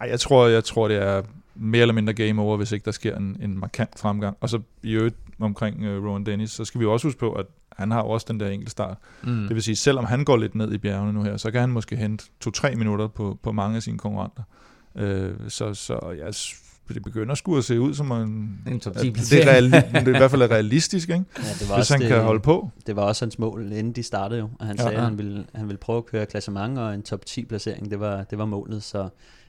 [0.00, 1.22] ej, jeg, tror, jeg tror, det er
[1.54, 4.36] mere eller mindre game over, hvis ikke der sker en, en markant fremgang.
[4.40, 7.32] Og så i øvrigt omkring øh, Rowan Dennis, så skal vi jo også huske på,
[7.32, 8.96] at han har også den der enkelte start.
[9.22, 9.42] Mm.
[9.46, 11.70] Det vil sige, selvom han går lidt ned i bjergene nu her, så kan han
[11.70, 14.42] måske hente to-tre minutter på, på mange af sine konkurrenter.
[14.98, 16.34] Øh, så så jeg,
[16.94, 18.58] det begynder sgu at se ud som en...
[18.66, 21.24] En top at 10 det, er reali- det er i hvert fald realistisk, ikke?
[21.38, 22.70] Ja, det var hvis han det, kan holde på.
[22.86, 24.48] Det var også hans mål, inden de startede jo.
[24.58, 24.82] Og han Ja.
[24.82, 25.00] sagde, Ja.
[25.02, 27.90] at han ville, han ville prøve at køre klassement og en top 10 placering.
[27.90, 29.08] Det var, det var målet, så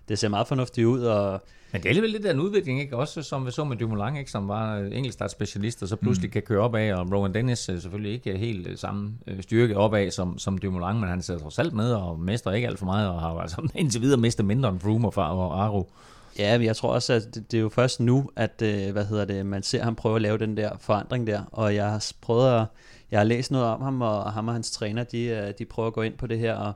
[0.09, 1.01] det ser meget fornuftigt ud.
[1.03, 1.41] Og
[1.71, 2.97] Men det er alligevel lidt af en udvikling, ikke?
[2.97, 4.31] Også som vi så med Dumoulin, ikke?
[4.31, 6.31] Som var øh, enkeltstartspecialist, og så pludselig Mm.
[6.31, 10.11] kan køre opad, og Rowan Dennis øh, selvfølgelig ikke helt øh, samme øh, styrke opad
[10.11, 13.09] som, som Dumoulin, men han sidder trods alt med og mester ikke alt for meget,
[13.09, 15.17] og har altså indtil videre mistet mindre end Froome og,
[15.49, 15.91] og Aro.
[16.39, 19.25] ja, men jeg tror også, at det, er jo først nu, at øh, hvad hedder
[19.25, 21.41] det, man ser ham prøve at lave den der forandring der.
[21.51, 22.65] Og jeg har prøvet at,
[23.11, 25.87] jeg har læst noget om ham, og ham og hans træner, de, øh, de prøver
[25.87, 26.73] at gå ind på det her, og,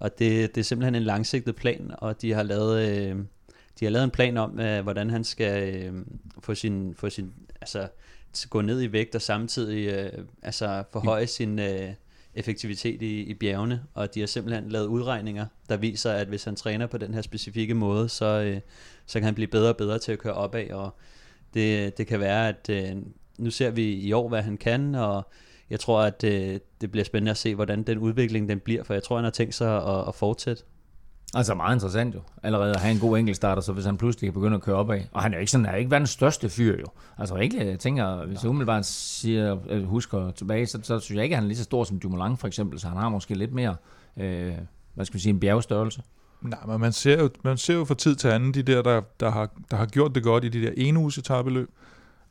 [0.00, 3.16] og det, det er simpelthen en langsigtet plan, og de har lavet, øh,
[3.80, 5.92] de har lavet en plan om, øh, hvordan han skal øh,
[6.40, 7.88] få sin, få sin altså,
[8.50, 11.90] gå ned i vægt og samtidig øh, altså forhøje sin øh,
[12.34, 16.56] effektivitet i, i bjergene, og de har simpelthen lavet udregninger, der viser, at hvis han
[16.56, 18.60] træner på den her specifikke måde, så, øh,
[19.06, 20.94] så kan han blive bedre og bedre til at køre opad, og
[21.54, 22.96] det, det kan være, at øh,
[23.38, 25.30] nu ser vi i år, hvad han kan, og
[25.70, 28.94] jeg tror, at øh, det bliver spændende at se, hvordan den udvikling den bliver, for
[28.94, 30.62] jeg tror, han har tænkt sig at, at fortsætte.
[31.34, 34.34] Altså meget interessant jo, allerede at have en god enkeltstarter, så hvis han pludselig kan
[34.40, 35.00] begynde at køre opad.
[35.12, 36.86] Og han er jo ikke sådan, han er ikke verdens største fyr jo.
[37.18, 41.34] Altså ikke, jeg tænker, hvis jeg umiddelbart siger, husker tilbage, så, så synes jeg ikke,
[41.34, 43.52] at han er lige så stor som Dumoulin for eksempel, så han har måske lidt
[43.52, 43.76] mere,
[44.16, 44.52] øh,
[44.94, 46.02] hvad skal vi sige, en bjergstørrelse.
[46.42, 49.00] Nej, men man ser, jo, man ser jo fra tid til anden de der, der,
[49.20, 51.70] der, har, der har gjort det godt i de der ene uges etabeløb,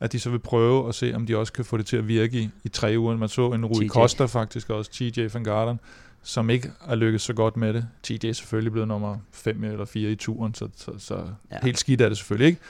[0.00, 2.08] at de så vil prøve at se, om de også kan få det til at
[2.08, 3.16] virke i, i tre uger.
[3.16, 3.88] Man så en Rui TJ.
[3.88, 5.80] Costa faktisk også, TJ van Garderen,
[6.22, 7.88] som ikke har lykkes så godt med det.
[8.02, 11.14] TJ er selvfølgelig blevet nummer 5 eller 4 i turen, så, så, så
[11.52, 11.56] Ja.
[11.62, 12.60] helt skidt er det selvfølgelig ikke.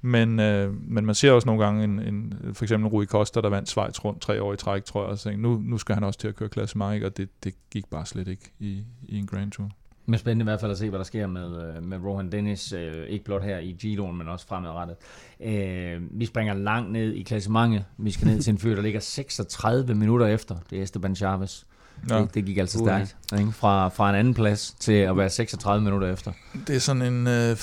[0.00, 3.40] Men, øh, men man ser også nogle gange en, en, for eksempel en Rui Costa,
[3.40, 5.94] der vandt Schweiz rundt tre år i træk, tror jeg, og tænkte, nu, nu skal
[5.94, 7.06] han også til at køre ikke?
[7.06, 9.70] og det, det gik bare slet ikke i, i en Grand Tour.
[10.08, 12.72] Men spændende i hvert fald at se, hvad der sker med, øh, med Rohan Dennis,
[12.72, 14.96] øh, ikke blot her i Giroen, men også fremadrettet.
[15.40, 17.84] Øh, vi springer langt ned i klassementet.
[17.98, 20.56] Vi skal ned til en fyr, der ligger 36 minutter efter.
[20.70, 21.64] Det er Esteban Chavez.
[22.10, 22.18] Ja.
[22.18, 23.16] Det, det gik altså stærkt.
[23.38, 23.52] Ikke?
[23.52, 26.32] Fra, fra en anden plads til at være 36 minutter efter.
[26.66, 27.56] Det er sådan en øh,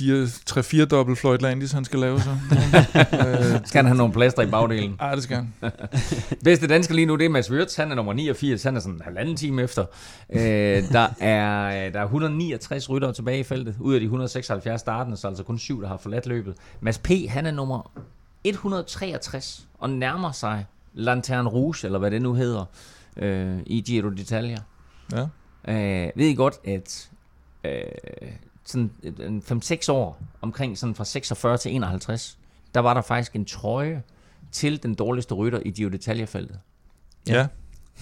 [0.00, 2.30] 3-4 dobbelt Floyd Landis, han skal lave så.
[3.12, 4.96] øh, Skal han have nogle plaster i bagdelen?
[5.00, 5.52] ej, det skal han.
[6.44, 7.76] Bedste dansker lige nu, det er Mads Wirtz.
[7.76, 8.62] Han er nummer 89.
[8.62, 9.84] Han er sådan en halvanden time efter.
[10.30, 10.40] Øh,
[10.92, 13.76] der, er, der er 169 ryttere tilbage i feltet.
[13.80, 16.54] Ud af de 176 startende, så er altså kun syv, der har forladt løbet.
[16.80, 17.08] Mads P.
[17.28, 17.90] han er nummer
[18.44, 22.64] 163 og nærmer sig Lanterne Rouge, eller hvad det nu hedder,
[23.16, 24.60] øh, i Giro d'Italia.
[25.12, 25.26] Ja.
[25.68, 27.08] Øh, ved I godt, at
[27.64, 27.82] øh,
[28.64, 32.38] sådan en 5-6 år, omkring sådan fra 46 til 51,
[32.74, 34.02] der var der faktisk en trøje
[34.52, 36.56] til den dårligste rytter i Giro d'Italia-feltet.
[37.28, 37.46] Ja.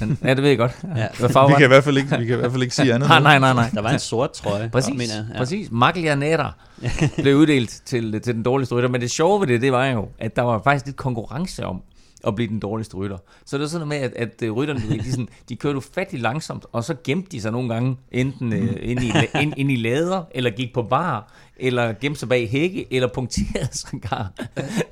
[0.00, 0.78] Den, ja, det ved jeg godt.
[0.96, 1.06] Ja.
[1.18, 2.94] Hvad farve Vi kan, i hvert fald ikke, vi kan i hvert fald ikke sige
[2.94, 3.08] andet.
[3.08, 3.70] Nej, nej, nej, nej.
[3.74, 5.26] Der var en sort trøje, Præcis, mener jeg.
[5.32, 5.38] ja.
[5.38, 5.68] præcis.
[5.70, 6.52] Maglia Nera
[7.22, 10.08] blev uddelt til, til den dårligste rytter, men det sjove ved det, det var jo,
[10.18, 11.82] at der var faktisk lidt konkurrence om
[12.26, 13.18] at blive den dårligste rytter.
[13.44, 16.22] Så det var sådan noget med, at, at øh, rytterne, de, sådan, de kørte ufattelig
[16.22, 19.76] langsomt, og så gemte de sig nogle gange enten øh, ind, i, ind, ind i
[19.76, 24.32] lader, eller gik på bar, eller gemte sig bag hække, eller punkterede sågar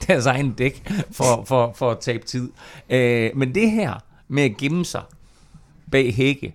[0.07, 2.51] deres egen dæk for, for, for at tabe tid.
[2.91, 3.95] Øh, men det her
[4.29, 5.03] med at gemme sig
[5.91, 6.55] bag hække,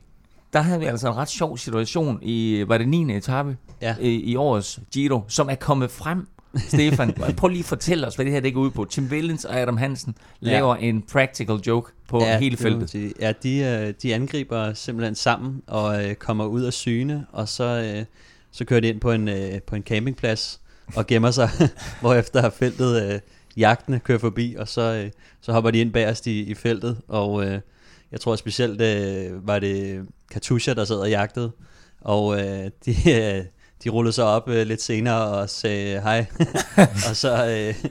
[0.54, 3.16] der havde vi altså en ret sjov situation i, var det 9.
[3.16, 3.96] etape Ja.
[4.02, 6.28] i, i årets Giro, som er kommet frem.
[6.58, 8.86] Stefan, prøv lige at fortælle os, hvad det her det går ud på.
[8.86, 10.48] Tim Villens og Adam Hansen Ja.
[10.52, 12.90] laver en practical joke på ja, hele det feltet.
[12.90, 13.14] sige.
[13.20, 17.64] Ja, de, øh, de angriber simpelthen sammen og øh, kommer ud af syne, og så,
[17.98, 18.06] øh,
[18.52, 20.62] så kører de ind på en, øh, på en campingplads
[20.96, 21.50] og gemmer sig,
[22.02, 23.20] hvorefter feltet øh,
[23.58, 27.46] jagtene kører forbi, og så, øh, så hopper de ind bagerst i, i feltet, og
[27.46, 27.60] øh,
[28.12, 31.52] jeg tror specielt øh, var det Katusha, der sad og jagtede,
[32.02, 33.44] og øh, de, øh,
[33.84, 36.26] de rullede sig op øh, lidt senere og sagde hej,
[37.10, 37.90] og så, øh,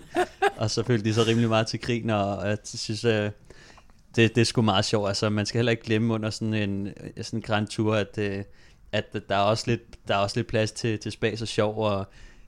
[0.56, 3.30] og så følte de så rimelig meget til krigen, og jeg synes, øh,
[4.16, 5.08] det, det er sgu meget sjovt.
[5.08, 8.44] Altså, man skal heller ikke glemme under sådan en, sådan en grand tour, at, øh,
[8.92, 11.78] at der er også lidt, der er også lidt plads til, til spas og sjov,
[11.78, 12.06] og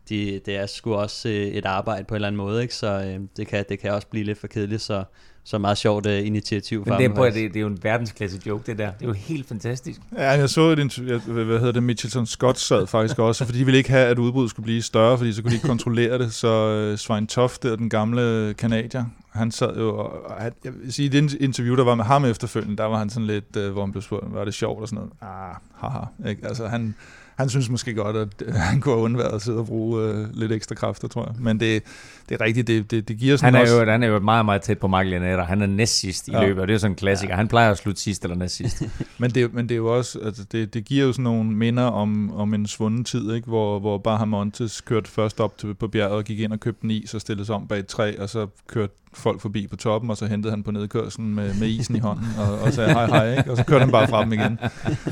[0.09, 2.75] de, det er sgu også øh, et arbejde på en eller anden måde, ikke?
[2.75, 5.05] så øh, det, kan, det kan også blive lidt for kedeligt, så,
[5.49, 7.67] så meget sjovt uh, initiativ Men fra det er, dem, på, det, det er jo
[7.67, 8.91] en verdensklasse joke, det der.
[8.91, 10.01] Det er jo helt fantastisk.
[10.19, 13.65] Ja, jeg så et interview, hvad hedder det, Mitchelton Scott sad faktisk også, fordi de
[13.65, 16.33] ville ikke have, at udbruddet skulle blive større, fordi så kunne de ikke kontrollere det.
[16.33, 19.05] Så uh, Svein Toft, der, den gamle kanadier,
[19.37, 22.25] han sad jo, og han, jeg vil sige, i det interview, der var med ham
[22.25, 24.89] efterfølgende, der var han sådan lidt, uh, hvor han blev spurgt, var det sjovt og
[24.89, 25.13] sådan noget.
[25.21, 26.31] Ah, haha.
[26.31, 26.47] Ikke?
[26.47, 26.95] Altså, han,
[27.37, 30.27] han synes måske godt, at øh, han kunne have undværet at sidde og bruge øh,
[30.33, 31.35] lidt ekstra kræfter, tror jeg.
[31.39, 31.83] Men det,
[32.29, 33.81] det er rigtigt, det, det, det giver sådan Han er, også...
[33.85, 35.43] jo, han er jo meget, meget tæt på Mark Lianetta.
[35.43, 36.47] Han er næst sidst i Ja.
[36.47, 37.37] løbet, og det er jo sådan en klassiker.
[37.37, 38.83] Han plejer at slutte sidst eller næst sidst.
[39.19, 41.85] Men det, men det er jo også, altså det, det giver jo sådan nogle minder
[41.85, 43.49] om, om en svunden tid, ikke?
[43.49, 46.91] Hvor, hvor Bahamontes kørte først op til, på bjerget og gik ind og købte en
[46.91, 50.11] is og stillede sig om bag et træ, og så kørte folk forbi på toppen,
[50.11, 53.07] og så hentede han på nedkørselen med, med isen i hånden, og, og sagde hej
[53.07, 53.51] hej, ikke?
[53.51, 54.59] og så kørte han bare fra dem igen.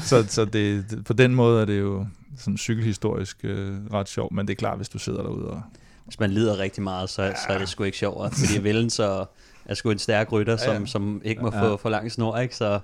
[0.00, 2.06] Så, så det, det, på den måde er det jo
[2.38, 5.62] sådan cykelhistorisk øh, ret sjovt, men det er klart, hvis du sidder derude og...
[6.04, 9.24] Hvis man lider rigtig meget, så, så er det sgu ikke sjovt, fordi Vellen så
[9.64, 10.86] er sgu en stærk rytter, som, Ja, ja.
[10.86, 11.62] som ikke må Ja.
[11.62, 12.56] få for lang snor, ikke?
[12.56, 12.80] Så,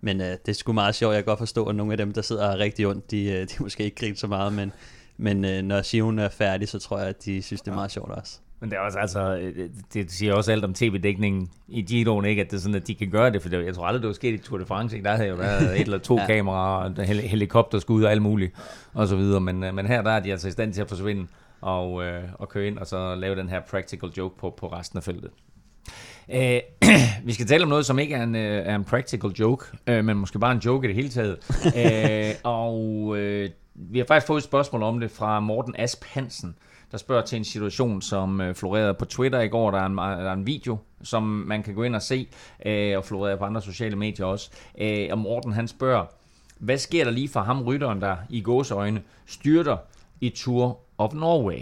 [0.00, 1.14] men øh, det er sgu meget sjovt.
[1.14, 3.40] Jeg kan godt forstå, at nogle af dem, der sidder og rigtig ondt, de, øh,
[3.42, 4.72] de måske ikke griner så meget, men,
[5.16, 7.90] men øh, når Sion er færdig, så tror jeg, at de synes, det er meget
[7.92, 8.38] sjovt også.
[8.62, 12.42] Men det er også altså, øh, det siger også alt om tv-dækningen i Giroen, ikke?
[12.42, 14.08] At det er sådan, at de kan gøre det, for det, jeg tror aldrig, det
[14.08, 15.08] var sket i Tour de France, ikke?
[15.08, 16.26] Der havde jo været et eller to Ja.
[16.26, 18.54] kameraer, hel- helikopterskud og alt muligt,
[18.94, 19.40] og så videre.
[19.40, 21.26] Men, øh, men her der er de altså i stand til at forsvinde
[21.60, 24.96] og, øh, og køre ind, og så lave den her practical joke på, på resten
[24.96, 25.30] af feltet.
[26.34, 26.60] Øh,
[27.24, 30.04] vi skal tale om noget, som ikke er en, øh, er en practical joke, øh,
[30.04, 31.38] men måske bare en joke i det hele taget.
[32.28, 36.54] øh, og øh, vi har faktisk fået et spørgsmål om det fra Morten Asp Hansen,
[36.92, 39.70] der spørger til en situation, som øh, florerede på Twitter i går.
[39.70, 42.28] Der er en, der er en video, som man kan gå ind og se,
[42.66, 44.50] øh, og florerer på andre sociale medier også.
[44.80, 46.04] Øh, og Morten han spørger,
[46.58, 49.76] hvad sker der lige for ham, rytteren, der i gåseøjne styrter
[50.20, 51.58] i Tour of Norway?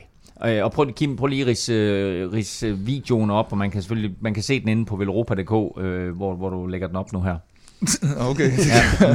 [0.47, 3.71] Øh, og prøv, Kim, prøv lige at rise, øh, rise øh, videoen op, og man
[3.71, 6.97] kan selvfølgelig man kan se den inde på velropa.dk, øh, hvor, hvor du lægger den
[6.97, 7.37] op nu her.
[8.31, 8.51] Okay.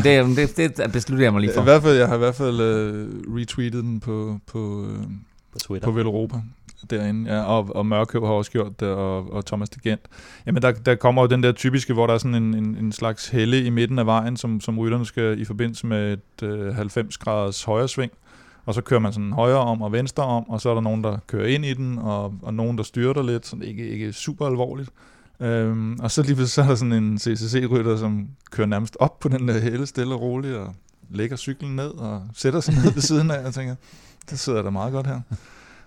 [0.05, 1.63] Ja, det, det, det beslutter jeg mig lige I for.
[1.63, 4.87] hvert fald, jeg har i hvert fald uh, retweetet den på, på,
[5.55, 5.87] på Twitter.
[5.87, 6.41] på Vel Europa
[6.89, 10.01] derinde, ja, og, og Mørkøv har også gjort det, og, og Thomas de Gent.
[10.45, 12.91] Jamen, der, der kommer jo den der typiske, hvor der er sådan en, en, en
[12.91, 16.75] slags helle i midten af vejen, som, som rytterne skal i forbindelse med et øh,
[16.75, 18.11] 90 graders højre sving,
[18.65, 21.03] og så kører man sådan højre om og venstre om, og så er der nogen,
[21.03, 24.45] der kører ind i den, og, og nogen, der styrter lidt, sådan ikke, ikke super
[24.45, 24.89] alvorligt.
[25.39, 29.19] Øhm, og så lige pludselig så er der sådan en CCC-rytter, som kører nærmest op
[29.19, 30.75] på den der helle stille og roligt, og
[31.11, 33.75] lægger cyklen ned og sætter sig ned ved siden af, og tænker,
[34.29, 35.19] det sidder da meget godt her.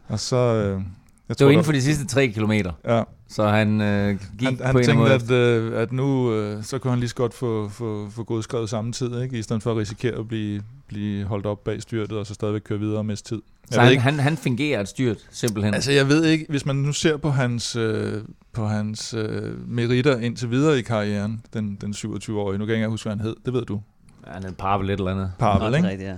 [0.08, 0.36] Og så...
[0.36, 0.82] Øh,
[1.28, 4.56] jeg Det var inden for de sidste tre kilometer, Ja, så han øh, gik han,
[4.56, 5.12] på han en tænkte, måde.
[5.14, 8.70] at, øh, at nu øh, så kunne han lige så godt få, få, få godskrevet
[8.70, 9.38] samme tid, ikke?
[9.38, 12.62] i stedet for at risikere at blive, blive holdt op bag styrtet, og så stadigvæk
[12.64, 13.42] køre videre og miste tid.
[13.70, 15.74] Så Jeg ved han, ikke, han, han fungerer et styrt, simpelthen.
[15.74, 20.18] altså jeg ved ikke, hvis man nu ser på hans, øh, på hans øh, meritter
[20.18, 23.36] indtil videre i karrieren, den, den 27-årige, nu kan jeg ikke huske, hvad han hed,
[23.44, 23.80] det ved du,
[24.28, 25.32] han er en par lidt eller andet.
[25.38, 25.88] Pavel, ikke?
[25.88, 26.10] Rigtigt,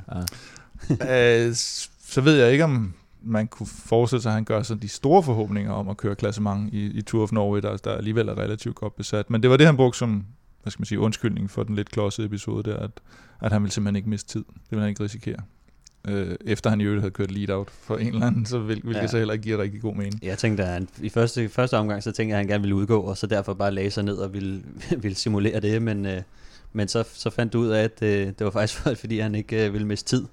[1.10, 1.46] ja.
[1.46, 1.54] øh,
[2.08, 5.22] så ved jeg ikke, om man kunne forestille sig, at han gør sig de store
[5.22, 8.74] forhåbninger om at køre klassement i, i Tour of Norway, der, der alligevel er relativt
[8.74, 9.30] godt besat.
[9.30, 10.24] Men det var det, han brugte som
[10.62, 12.90] hvad skal man sige, undskyldning for den lidt klodsede episode der, at,
[13.40, 14.44] at han ville simpelthen ikke miste tid.
[14.44, 15.36] Det ville han ikke risikere.
[16.08, 18.94] Øh, efter han i øvrigt havde kørt lead-out for en eller anden, så vil, hvilket
[18.94, 19.00] Ja.
[19.00, 19.06] ja.
[19.06, 20.18] så heller ikke giver rigtig god mening.
[20.22, 22.74] Jeg tænkte, at han, i første, første omgang, så tænkte jeg, at han gerne ville
[22.74, 24.62] udgå, og så derfor bare lagde sig ned og ville,
[25.02, 26.22] ville simulere det, men, øh,
[26.72, 29.66] Men så, så fandt du ud af, at øh, det var faktisk fordi, han ikke
[29.66, 30.24] øh, ville miste tid.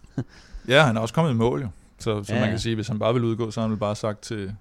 [0.68, 1.68] Ja, han er også kommet i mål jo.
[2.00, 3.96] Så, så Ja, man kan sige, hvis han bare ville udgå, så har han bare
[3.96, 4.56] sagt til,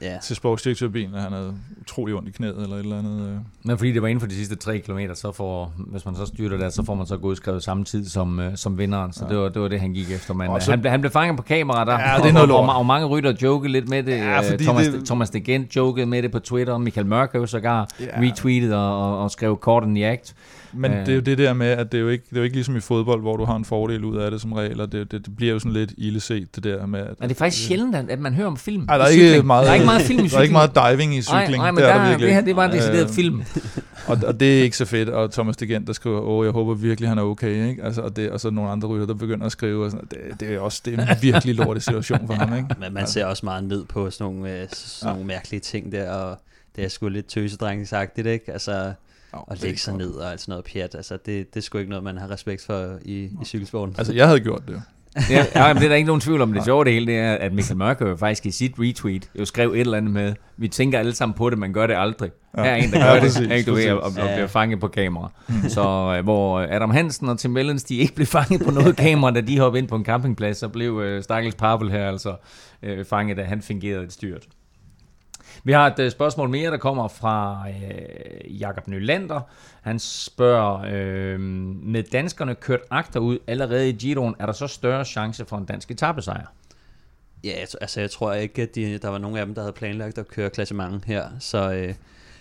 [0.00, 0.18] Ja.
[0.22, 3.28] til sportsdirektørbilen, at han havde utrolig ondt i knæet eller et eller andet.
[3.28, 3.34] øh.
[3.64, 6.26] Men fordi det var inden for de sidste 3 km, så får, hvis man så
[6.26, 9.12] styrter der, så får man så godskrevet samme tid som, øh, som vinderen.
[9.12, 9.30] Så Ja.
[9.34, 10.34] det, var, det var det, han gik efter.
[10.34, 11.92] Men og så- han, blev, han blev fanget på kamera der.
[11.92, 14.12] Ja, det er noget og, og, og, mange rytter jokede lidt med det.
[14.18, 15.04] Ja, Thomas, det-.
[15.06, 16.78] Thomas de Gent jokede med det på Twitter.
[16.78, 18.06] Michael Mørkøv sågar Ja.
[18.20, 20.34] retweetet og, og, og skrev kort in the act.
[20.78, 20.98] Men Øh.
[21.00, 22.56] det er jo det der med, at det er jo, ikke, det er jo ikke
[22.56, 25.12] ligesom i fodbold, hvor du har en fordel ud af det som regel, og det,
[25.12, 27.20] det, det bliver jo sådan lidt ildeset, det der med, at...
[27.20, 28.86] Men det er faktisk sjældent, at man hører om film.
[28.88, 29.46] Ej, der er ikke cykling.
[29.46, 30.52] meget, Der er ikke meget film i Der er ikke cykling.
[30.52, 31.48] meget diving i cykling.
[31.50, 32.48] Nej, nej, men det der, er der der virkelig det her, ikke.
[32.48, 33.42] det var en decideret Øh, film.
[34.06, 36.52] Og, og det er ikke så fedt, og Thomas de Gent, der skriver, åh, jeg
[36.52, 37.82] håber virkelig, han er okay, ikke?
[37.82, 40.40] Altså, og, det, og så nogle andre rytter, der begynder at skrive, og sådan, det,
[40.40, 42.68] det er også det er en virkelig lortet situation for ham, ikke?
[42.80, 45.12] Men man ser også meget ned på sådan nogle, øh, sådan Ja.
[45.12, 46.38] nogle mærkelige ting der, og
[46.76, 48.52] det er sgu lidt tøsedrengsagtigt, ikke?
[48.52, 48.92] Altså,
[49.32, 51.78] Oh, at lægge sig ned og alt sådan noget pjat, altså det, det er sgu
[51.78, 53.94] ikke noget, man har respekt for i, i cykelsporten.
[53.98, 54.82] Altså, jeg havde gjort det.
[55.30, 56.52] Ja, ja, men det er der ikke nogen tvivl om.
[56.52, 59.72] Det sjove det hele, det er, at Michael Mørkøv faktisk i sit retweet jo skrev
[59.72, 62.30] et eller andet med, vi tænker alle sammen på det, man gør det aldrig.
[62.56, 62.62] Ja.
[62.62, 64.34] Her er en, der Ja, gør det, præcis, ikke, du ved, og, og, Ja.
[64.34, 65.30] bliver fanget på kamera.
[65.68, 69.30] Så øh, hvor Adam Hansen og Tim Wellens, de ikke blev fanget på noget kamera,
[69.30, 72.34] da de hoppede ind på en campingplads, så blev øh, Stakkels Pavel her altså
[72.82, 74.42] øh, fanget, da han fingerede et styrt.
[75.64, 79.40] Vi har et øh, spørgsmål mere, der kommer fra øh, Jakob Nylander.
[79.86, 85.44] Han spørger, øh, med danskerne kørt agterud allerede i Giroen, er der så større chance
[85.44, 86.46] for en dansk etappesejr?
[87.44, 90.18] Ja, altså jeg tror ikke, at de, der var nogen af dem, der havde planlagt
[90.18, 91.94] at køre klassement her, så, øh,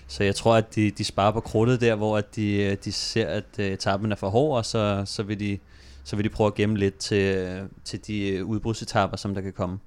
[0.07, 2.91] så jeg tror, at de, de sparer på krudtet der, hvor at de, øh, de
[2.91, 5.59] ser, at øh, etappen er for hård, og så, så, vil de,
[6.03, 9.41] så vil de prøve at gemme lidt til, øh, til de øh, udbrudsetapper, som der
[9.41, 9.79] kan komme.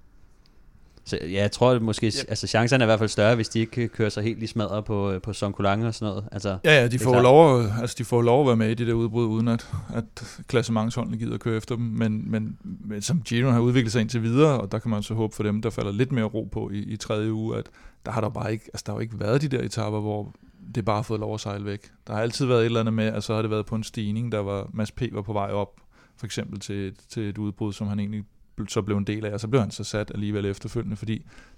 [1.08, 2.14] Så ja, jeg tror at måske, Yep.
[2.28, 4.46] altså chancerne er i hvert fald større, hvis de ikke øh, kører sig helt i
[4.46, 6.28] smadret på, øh, på Son Coulange og sådan noget.
[6.32, 8.74] Altså, Ja, ja, de får, lov, at- altså, de får lov at være med i
[8.74, 10.04] det der udbrud, uden at, at
[10.48, 11.84] klassementsholdene gider at køre efter dem.
[11.84, 15.14] Men, men, men som Gino har udviklet sig indtil videre, og der kan man så
[15.14, 17.66] håbe for dem, der falder lidt mere ro på i, i tredje uge, at
[18.06, 20.32] der har der bare ikke, altså, der har jo ikke været de der etapper, hvor
[20.74, 21.80] det bare har fået lov at sejle væk.
[22.06, 23.84] Der har altid været et eller andet med, at så har det været på en
[23.84, 25.02] stigning, der var, Mads P.
[25.12, 25.80] var på vej op,
[26.16, 28.22] for eksempel til, til et udbrud, som han egentlig
[28.66, 31.14] så blev en del af, og så blev han så sat alligevel efterfølgende, fordi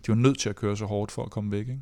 [0.06, 1.60] de var nødt til at køre så hårdt for at komme væk.
[1.60, 1.80] Ikke?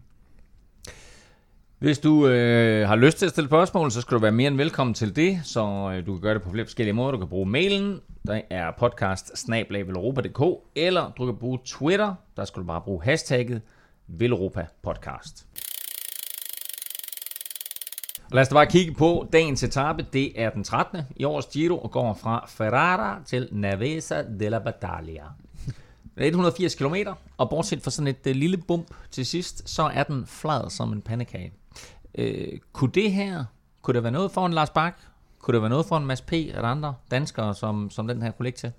[1.78, 4.57] Hvis du øh, har lyst til at stille spørgsmål, så skal du være mere end
[4.57, 7.11] velkommen til det, så øh, du kan gøre det på flere forskellige måder.
[7.11, 9.48] Du kan bruge mailen, der er podcast
[10.74, 13.62] eller du kan bruge Twitter, der skal du bare bruge hashtagget
[14.07, 15.46] Velropa Podcast.
[18.33, 20.07] Lad os da bare kigge på dagens etape.
[20.12, 21.01] Det er den 13.
[21.17, 25.25] i års Giro og går fra Ferrara til Navesa della Battaglia.
[26.17, 26.95] 180 km,
[27.37, 30.93] og bortset fra sådan et øh, lille bump til sidst, så er den flad som
[30.93, 31.53] en pandekage.
[32.14, 33.45] Øh, kunne det her,
[33.83, 34.95] kunne det være noget for en Lars Bak?
[35.38, 36.33] Kunne det være noget for en Mads P.
[36.33, 38.73] eller andre danskere, som, som den her kunne ligge til?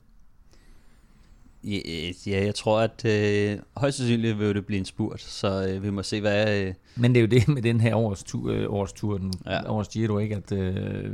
[1.63, 1.79] Ja,
[2.27, 5.89] ja, jeg tror, at øh, højst sandsynligt vil det blive en spurt, så øh, vi
[5.89, 6.59] må se, hvad...
[6.59, 9.33] Øh, Men det er jo det med den her års, tur, øh, års tur, den
[9.45, 9.53] Ja.
[9.53, 9.71] ja.
[9.71, 10.35] års Giro, ikke?
[10.35, 11.11] At øh,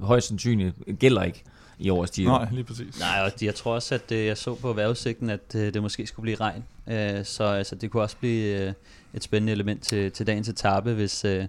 [0.00, 1.42] højst sandsynligt gælder ikke
[1.78, 2.30] i års Giro.
[2.30, 3.00] Nej, lige præcis.
[3.00, 6.06] nej, og jeg tror også, at øh, jeg så på vejrudsigten, at øh, det måske
[6.06, 6.64] skulle blive regn.
[6.86, 8.72] Øh, så altså, det kunne også blive øh,
[9.14, 11.46] et spændende element til, til dagens etape, hvis, øh,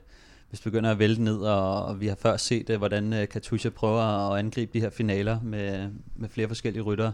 [0.50, 3.28] hvis det begynder at vælte ned, og, og vi har før set, øh, hvordan øh,
[3.28, 7.12] Katusha prøver at angribe de her finaler med, med flere forskellige ryttere.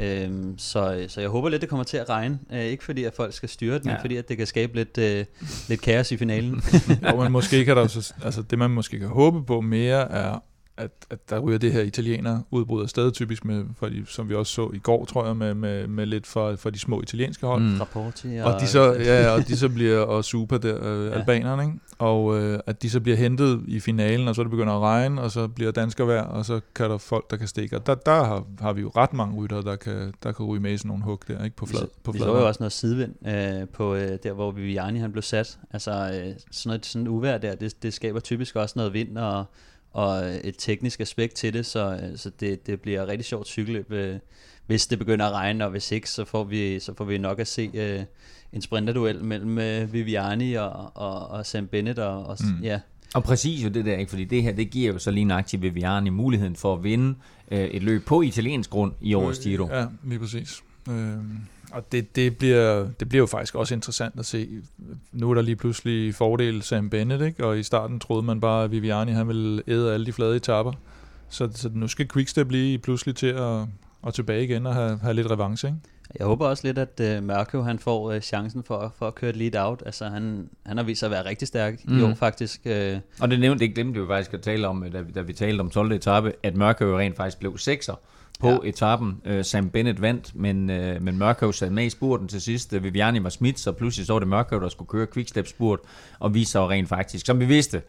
[0.00, 2.38] Øhm, så, så jeg håber lidt, det kommer til at regne.
[2.52, 4.00] Øh, ikke fordi, at folk skal styre det, men Ja.
[4.02, 5.24] fordi, at det kan skabe lidt, øh,
[5.68, 6.62] lidt kaos i finalen.
[7.10, 10.42] Jo, men måske kan der altså det man måske kan håbe på mere er,
[10.76, 14.28] at, at der ryger det her italiener udbrud af sted, typisk med, for de, som
[14.28, 17.02] vi også så i går, tror jeg, med, med, med lidt for, for de små
[17.02, 17.62] italienske hold.
[17.62, 17.80] Mm.
[17.80, 21.12] Rapporti Og de så, ja, og de så bliver, og super der, øh, Ja.
[21.12, 21.74] albanerne, ikke?
[21.98, 25.20] Og øh, at de så bliver hentet i finalen, og så det begynder at regne,
[25.22, 27.76] og så bliver dansker vejr, og så kan der folk, der kan stikke.
[27.76, 30.60] Og der, der har, har vi jo ret mange ryttere, der kan, der kan ryge
[30.62, 31.56] med i sådan nogle hug der, ikke?
[31.56, 31.80] På flad.
[31.80, 34.98] vi, på vi flad så jo også noget sidevind øh, på øh, der, hvor Viviani
[34.98, 35.58] han blev sat.
[35.70, 39.18] Altså øh, sådan noget sådan et uvær der, det, det skaber typisk også noget vind
[39.18, 39.44] og,
[39.94, 43.92] og et teknisk aspekt til det, så, øh, så det, det bliver rigtig sjovt cykelløb,
[43.92, 44.16] øh,
[44.66, 47.40] hvis det begynder at regne, og hvis ikke, så får vi, så får vi nok
[47.40, 48.02] at se øh,
[48.52, 52.62] en sprinterduel mellem øh, Viviani og, og, og Sam Bennett, og, og Mm.
[52.62, 52.80] ja,
[53.14, 54.10] Og præcis jo det der, ikke?
[54.10, 57.14] fordi det her, det giver jo så lige nøjagtigt Viviani muligheden for at vinde
[57.50, 59.68] øh, et løb på italiensk grund i årets Giro.
[59.72, 60.62] Ja, lige præcis.
[60.90, 61.38] Øhm,
[61.74, 64.48] og det, det, bliver, det bliver jo faktisk også interessant at se.
[65.12, 67.46] Nu er der lige pludselig fordel Sam Bennett, ikke?
[67.46, 70.72] og i starten troede man bare, at Viviani han ville æde alle de flade etapper.
[71.28, 73.60] Så, så nu skal Quickstep lige pludselig til at,
[74.06, 75.68] at tilbage igen og have, have lidt revanche.
[75.68, 75.80] Ikke?
[76.18, 79.30] Jeg håber også lidt, at uh, Mørkøv han får uh, chancen for, for at køre
[79.30, 79.82] et lead out.
[79.86, 81.98] Altså, han, han har vist sig at være rigtig stærk mm.
[81.98, 82.60] i år, faktisk.
[82.64, 82.72] Uh,
[83.20, 85.60] Og det nævnte, det glemte vi jo faktisk at tale om, da, da vi talte
[85.60, 85.92] om 12.
[85.92, 87.94] etape, at Mørkøv jo rent faktisk blev sekser
[88.44, 88.58] på ja.
[88.62, 88.68] Ja.
[88.68, 89.20] etappen.
[89.30, 92.72] Uh, Sam Bennett vandt, men, uh, men Mørkøv sad med i spurten til sidst.
[92.72, 95.80] Uh, Viviani var smidt, så pludselig så var det Mørkøv, der skulle køre quickstep spurt,
[96.18, 97.82] og viste sig rent faktisk, som vi vidste,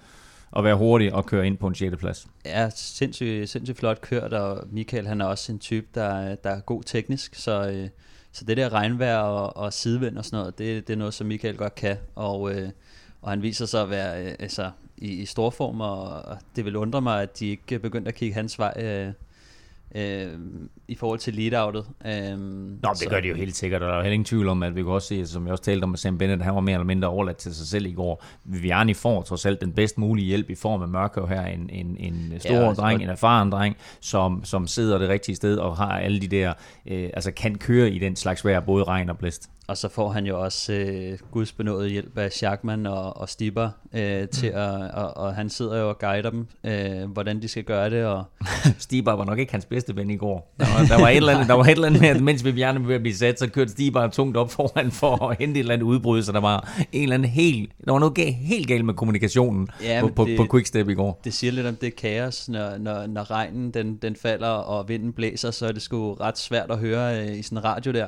[0.55, 1.95] at være hurtig og køre ind på en 6.
[1.97, 2.27] plads.
[2.45, 6.59] er sindssygt, sindssygt flot kørt, og Michael han er også en type, der, der er
[6.59, 7.89] god teknisk, så, øh,
[8.31, 11.27] så det der regnvejr og, og sidevind og sådan noget, det, det er noget, som
[11.27, 12.69] Michael godt kan, og, øh,
[13.21, 16.65] og han viser sig at være øh, altså, i, i stor form, og, og det
[16.65, 19.13] vil undre mig, at de ikke begyndte at kigge hans vej øh,
[19.95, 20.39] øh,
[20.87, 21.85] i forhold til lead-outet.
[22.05, 22.39] Øh,
[22.83, 24.75] Nå, det gør de jo helt sikkert, og der er heller ingen tvivl om, at
[24.75, 26.73] vi kan også se, som jeg også talte om med Sam Bennett, han var mere
[26.73, 28.23] eller mindre overladt til sig selv i går.
[28.43, 31.97] Viviani får trods alt den bedst mulige hjælp i form af Mørkøv her, en, en,
[31.99, 35.57] en stor Ja, ja, altså, dreng, en erfaren dreng, som, som sidder det rigtige sted
[35.57, 36.53] og har alle de der,
[36.85, 39.49] øh, altså kan køre i den slags vejr, både regn og blæst.
[39.67, 44.27] Og så får han jo også øh, gudsbenået hjælp af Schachmann og, og Stipper øh,
[44.27, 44.57] til Mm.
[44.57, 48.05] at, og, og han sidder jo og guider dem, øh, hvordan de skal gøre det,
[48.05, 48.23] og
[48.79, 50.53] Stibar var nok ikke hans bedste ven i går.
[50.59, 52.45] Der var, der var, et, eller andet, der var et eller andet med, at mens
[52.45, 52.51] var
[52.87, 55.73] ved at blive sat, så kørte Stibar tungt op foran for at hente et eller
[55.73, 58.85] andet udbrud, så der var en eller anden helt, der var noget galt, helt galt
[58.85, 61.21] med kommunikationen Ja, på, på, det- på Quickstep i går.
[61.23, 65.13] det siger lidt om det kaos, når, når, når regnen den, den falder og vinden
[65.13, 68.07] blæser, så er det sgu ret svært at høre øh, i sådan en radio der.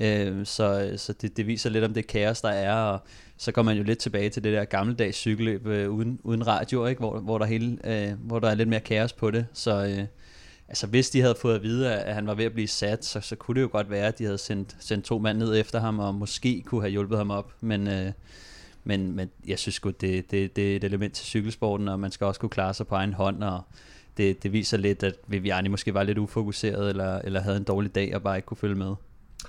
[0.00, 3.00] Øh, så så det, det viser lidt om det kaos, der er, og
[3.36, 6.86] så kommer man jo lidt tilbage til det der gammeldags cykelløb øh, uden, uden radio,
[6.86, 6.98] ikke?
[6.98, 9.46] Hvor, hvor, der hele, øh, hvor der er lidt mere kaos på det.
[9.52, 10.06] Så øh,
[10.68, 13.20] altså, hvis de havde fået at vide, at han var ved at blive sat, så,
[13.20, 15.80] så kunne det jo godt være, at de havde sendt, sendt to mand ned efter
[15.80, 17.52] ham, og måske kunne have hjulpet ham op.
[17.60, 18.12] Men, øh,
[18.84, 22.10] men, men jeg synes godt det, det, det er et element til cykelsporten, og man
[22.10, 23.60] skal også kunne klare sig på egen hånd, og
[24.16, 27.94] det, det viser lidt, at Viviani måske var lidt ufokuseret, eller, eller havde en dårlig
[27.94, 28.94] dag, og bare ikke kunne følge med.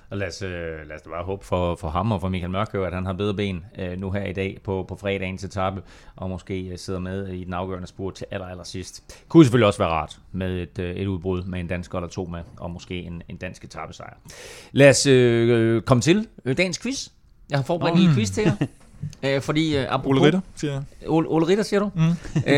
[0.10, 2.84] Og lad os, øh, lad os bare håbe for, for ham og for Michael Mørkøv,
[2.84, 5.82] at han har bedre ben øh, nu her i dag på, på fredagens etape,
[6.16, 9.24] og måske øh, sidder med i den afgørende spurt til aller, aller sidst.
[9.30, 12.26] Kunne selvfølgelig også være rart med et, øh, et udbrud med en dansk eller to
[12.26, 14.14] med, og måske en, en dansk etappesejr.
[14.72, 16.28] Lad os øh, komme til
[16.58, 17.08] dagens quiz.
[17.50, 18.56] Jeg har forberedt en lille quiz til jer.
[19.24, 20.84] Øh, fordi, øh, apropos, Ole Ritter, siger jeg.
[21.08, 21.92] Ole, Ole Ritter, siger du?
[21.96, 22.12] Mm.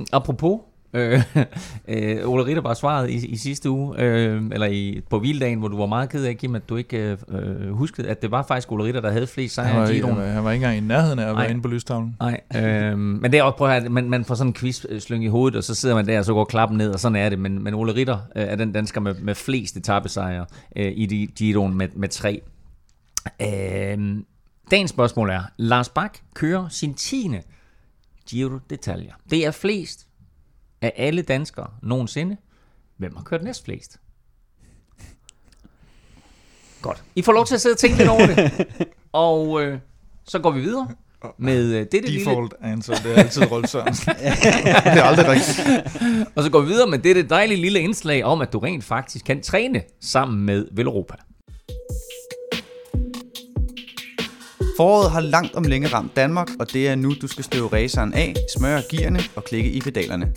[0.00, 0.60] øh, apropos,
[0.92, 1.22] øh,
[1.88, 5.68] øh, Ole Ritter var svaret i, i sidste uge, øh, eller i, på hviledagen, hvor
[5.68, 8.72] du var meget ked af, Kim, at du ikke øh, huskede, at det var faktisk
[8.72, 10.16] Ole Ritter, der havde flest Han sejre var, i Giroen.
[10.16, 12.16] han var ikke engang i nærheden af at være inde på lystavlen.
[12.20, 15.00] Nej, øh, men det er også, prøv at man, man får sådan en quiz øh,
[15.00, 17.16] slynget i hovedet, og så sidder man der, og så går klappen ned, og sådan
[17.16, 17.38] er det.
[17.38, 21.74] Men, men Ole Ritter øh, er den dansker med, med flest etappesejre øh, i Giroen
[21.74, 22.42] med, med tre.
[23.42, 24.16] Øh,
[24.70, 27.30] dagens spørgsmål er, Lars Bak kører sin 10.
[28.30, 29.12] Giro detaljer.
[29.30, 30.06] Det er flest
[30.82, 32.36] af alle danskere nogensinde.
[32.96, 34.00] Hvem har kørt næst flest?
[36.82, 37.02] Godt.
[37.14, 38.66] I får lov til at sidde og tænke lidt over det.
[39.12, 39.78] Og øh,
[40.24, 40.88] så går vi videre
[41.38, 44.12] med øh, dette lille, Default answer, det er altid Rolf Sørensen.
[44.84, 45.68] det er aldrig rigtigt.
[46.34, 49.24] og så går vi videre med dette dejlige lille indslag om, at du rent faktisk
[49.24, 51.14] kan træne sammen med Velropa.
[54.76, 58.14] Foråret har langt om længe ramt Danmark, og det er nu, du skal støve raceren
[58.14, 60.32] af, smøre gearne og klikke i pedalerne.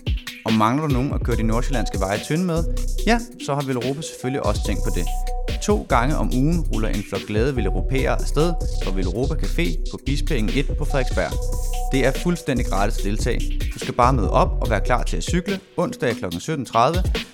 [0.46, 2.64] Og mangler du nogen at køre de nordsjællandske veje tynde med?
[3.08, 5.06] Ja, så har Villeuropa selvfølgelig også tænkt på det.
[5.64, 8.54] To gange om ugen ruller en flok glade Villeuropæere afsted
[8.86, 11.32] på Villeuropa Café på Bispingen 1 på Frederiksberg.
[11.92, 13.60] Det er fuldstændig gratis at deltage.
[13.74, 16.26] Du skal bare møde op og være klar til at cykle onsdag kl.
[16.26, 16.78] 17.30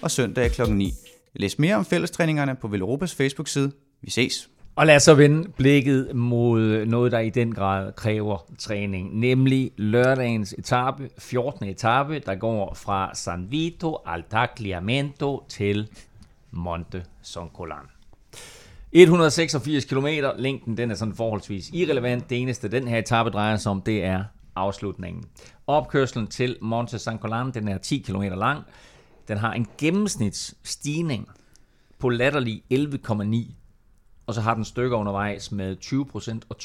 [0.01, 0.61] og søndag kl.
[0.71, 0.93] 9.
[1.35, 3.71] Læs mere om fællestræningerne på Villeuropas Facebook-side.
[4.01, 4.49] Vi ses!
[4.81, 9.71] Og lad os så vende blikket mod noget, der i den grad kræver træning, nemlig
[9.77, 11.67] lørdagens etape, 14.
[11.67, 15.89] etape, der går fra San Vito al Tagliamento til
[16.51, 17.85] Monte Soncolan.
[18.91, 20.07] 186 km,
[20.37, 22.29] længden den er sådan forholdsvis irrelevant.
[22.29, 24.23] Det eneste, den her etape drejer sig om, det er
[24.55, 25.23] afslutningen.
[25.67, 28.63] Opkørslen til Monte Soncolan, den er 10 km lang.
[29.27, 31.27] Den har en gennemsnitsstigning
[31.99, 33.60] på latterlig 11,9
[34.31, 36.57] og så har den stykker undervejs med 20% og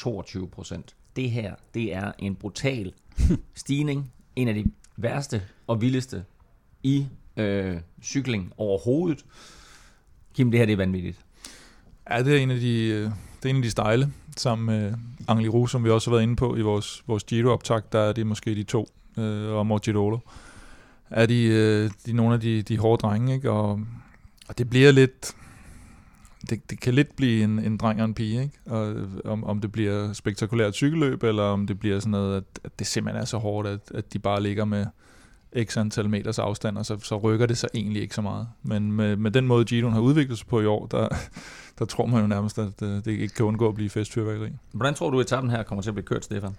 [0.63, 0.81] 22%.
[1.15, 2.93] Det her, det er en brutal
[3.55, 4.11] stigning.
[4.35, 4.65] En af de
[4.97, 6.23] værste og vildeste
[6.83, 7.07] i
[7.37, 9.25] øh, cykling overhovedet.
[10.35, 11.19] Kim, det her det er vanvittigt.
[12.09, 13.01] Ja, det er en af de, øh,
[13.43, 14.93] det er en af de stejle, sammen med
[15.27, 18.13] Angli Ru, som vi også har været inde på i vores, vores Giro-optag, der er
[18.13, 18.87] det måske de to,
[19.17, 20.19] øh, og Morgidolo.
[21.09, 23.51] Er de, øh, de nogle af de, de hårde drenge, ikke?
[23.51, 23.79] Og,
[24.47, 25.35] og det bliver lidt,
[26.49, 28.59] det, det kan lidt blive en, en dreng og en pige, ikke?
[28.65, 28.95] Og,
[29.25, 32.87] om, om det bliver spektakulært cykelløb, eller om det bliver sådan noget, at, at det
[32.87, 34.85] simpelthen er så hårdt, at, at de bare ligger med
[35.63, 38.47] x antal meters afstand, og så, så rykker det sig egentlig ikke så meget.
[38.63, 41.07] Men med, med den måde, Giroen har udviklet sig på i år, der,
[41.79, 44.49] der tror man jo nærmest, at øh, det ikke kan undgå at blive festfyrværkeri.
[44.71, 46.55] Hvordan tror du, at etappen her kommer til at blive kørt, Stefan?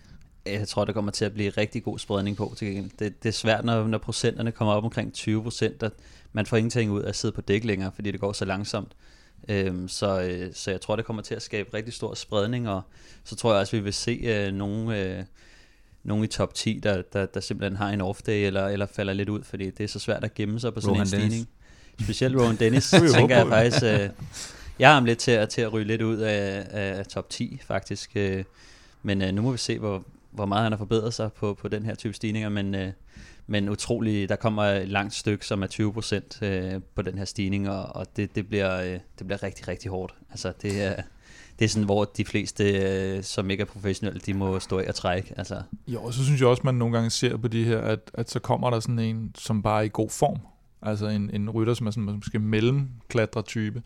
[0.46, 2.90] Jeg tror, der kommer til at blive rigtig god spredning på til gengæld.
[2.98, 5.92] Det, det er svært, når, når procenterne kommer op omkring 20 procent, at
[6.32, 8.92] man får ingenting ud af at sidde på dæk længere, fordi det går så langsomt.
[9.48, 12.82] Øhm, så, øh, så jeg tror, det kommer til at skabe rigtig stor spredning, og
[13.24, 15.24] så tror jeg også, vi vil se øh, nogle, øh,
[16.02, 19.28] nogle i top 10, der, der, der simpelthen har en off-day, eller, eller falder lidt
[19.28, 21.30] ud, fordi det er så svært at gemme sig på sådan Rohan en stigning.
[21.32, 21.48] Dennis.
[22.02, 23.84] Specielt Rowan Dennis, tænker jeg faktisk...
[23.84, 24.10] Øh,
[24.78, 27.60] jeg har ham lidt til at, til at ryge lidt ud af, af top 10,
[27.66, 28.10] faktisk.
[28.14, 28.44] Øh,
[29.02, 30.04] men øh, nu må vi se, hvor,
[30.38, 32.92] hvor meget han har forbedret sig på, på den her type stigninger, men, øh,
[33.46, 37.24] men utrolig, der kommer et langt stykke, som er 20 procent øh, på den her
[37.24, 40.14] stigning, og, og det, det, bliver, øh, det bliver rigtig, rigtig hårdt.
[40.30, 41.02] Altså, det er,
[41.58, 44.88] det er sådan, hvor de fleste, øh, som ikke er professionelle, de må stå af
[44.88, 45.34] og trække.
[45.36, 48.10] Altså, Jo, og så synes jeg også, man nogle gange ser på de her, at,
[48.14, 50.38] at så kommer der sådan en, som bare er i god form.
[50.82, 52.88] Altså en, en rytter, som er sådan måske mellem
[53.46, 53.82] type,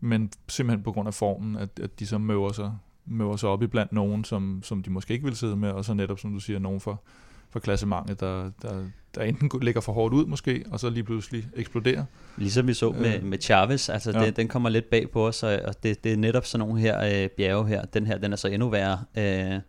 [0.00, 2.72] men simpelthen på grund af formen, at, at de så møver sig,
[3.06, 5.84] møver sig op i blandt nogen, som, som de måske ikke vil sidde med, og
[5.84, 7.02] så netop, som du siger, nogen for,
[7.50, 8.84] for klassementet, der, der,
[9.14, 12.04] der enten ligger for hårdt ud måske, og så lige pludselig eksploderer.
[12.36, 13.24] Ligesom vi så med, Øh.
[13.24, 14.26] med Chavez, altså Ja.
[14.26, 17.22] det, den kommer lidt bag på os, og det, det er netop sådan nogle her
[17.24, 17.84] øh, bjerge her.
[17.84, 19.04] Den her, den er så endnu værre.
[19.18, 19.60] Øh,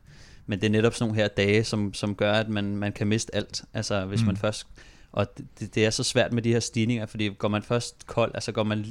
[0.50, 3.08] men det er netop sådan nogle her dage, som, som gør, at man, man kan
[3.08, 3.64] miste alt.
[3.74, 4.28] Altså hvis mm.
[4.28, 4.68] man først...
[5.12, 5.28] Og
[5.60, 8.52] det, det er så svært med de her stigninger, fordi går man først kold, altså
[8.52, 8.86] går man...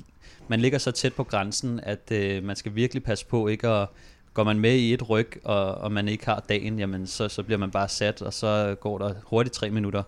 [0.48, 3.88] Man ligger så tæt på grænsen, at øh, man skal virkelig passe på ikke at...
[4.36, 7.42] Går man med i et ryg, og, og man ikke har dagen, jamen så, så
[7.42, 10.02] bliver man bare sat, og så går der hurtigt tre minutter,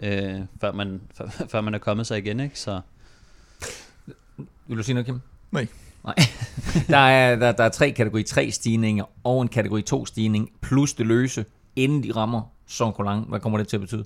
[0.00, 2.60] øh, før, man, før, før man er kommet sig igen, ikke?
[2.60, 2.80] Så...
[4.66, 5.20] Vil du sige noget, Kim?
[5.50, 5.66] Nej.
[6.04, 6.14] Nej.
[6.88, 10.94] der, er, der, der er tre kategori 3 stigninger og en kategori 2 stigning, plus
[10.94, 11.44] det løse,
[11.76, 13.28] inden de rammer Sonkolang.
[13.28, 14.04] Hvad kommer det til at betyde?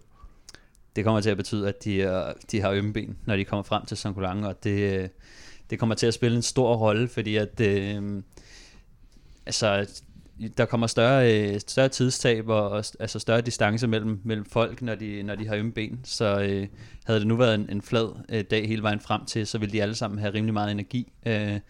[0.97, 3.63] det kommer til at betyde, at de, er, de har ømme ben, når de kommer
[3.63, 4.07] frem til St.
[4.15, 5.09] Colang, og det, øh,
[5.71, 8.23] det kommer til at spille en stor rolle, fordi at øh,
[9.47, 9.87] altså,
[10.57, 14.95] der kommer større, øh, større tidstab og, og altså større distance mellem, mellem folk, når
[14.95, 16.01] de, når de har ømme ben.
[16.05, 16.67] Så øh,
[17.05, 19.73] havde det nu været en, en flad øh, dag hele vejen frem til, så ville
[19.73, 21.13] de alle sammen have rimelig meget energi.
[21.27, 21.61] Øh,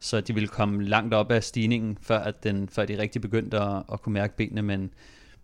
[0.00, 3.58] så de ville komme langt op af stigningen, før, at den, før de rigtig begyndte
[3.58, 4.90] at, at kunne mærke benene, men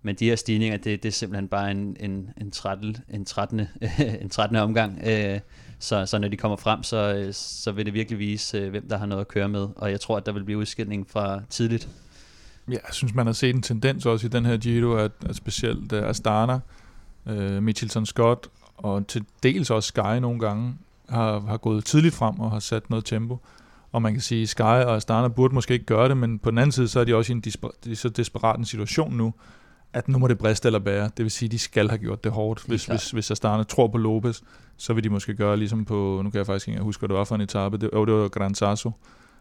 [0.07, 3.61] men de her stigninger, det, det er simpelthen bare en, en, en, 13, en, 13,
[4.21, 4.57] en 13.
[4.57, 5.01] omgang.
[5.07, 5.41] Øh,
[5.85, 8.89] så, så når de kommer frem, så, øh, så vil det virkelig vise, øh, hvem
[8.89, 9.69] der har noget at køre med.
[9.77, 11.89] Og jeg tror, at der vil blive udskilling fra tidligt.
[12.69, 15.37] Ja, jeg synes, man har set en tendens også i den her Giro, at, at
[15.37, 16.61] specielt øh, Astana,
[17.27, 20.75] uh, Mitchelton Scott og til dels også Sky nogle gange
[21.09, 23.39] har, har gået tidligt frem og har sat noget tempo.
[23.93, 26.51] Og man kan sige, at Sky og Astana burde måske ikke gøre det, men på
[26.51, 29.35] den anden side, så er de også i en disper- så desperat en situation nu,
[29.95, 31.11] at nu må det briste eller bære.
[31.17, 32.63] Det vil sige, at de skal have gjort det hårdt.
[32.67, 34.41] Hvis, hvis, hvis Astana tror på Lopez,
[34.77, 37.17] så vil de måske gøre ligesom på, nu kan jeg faktisk ikke huske, hvad det
[37.17, 38.91] var for en etape, det, oh, det var Gran Sasso,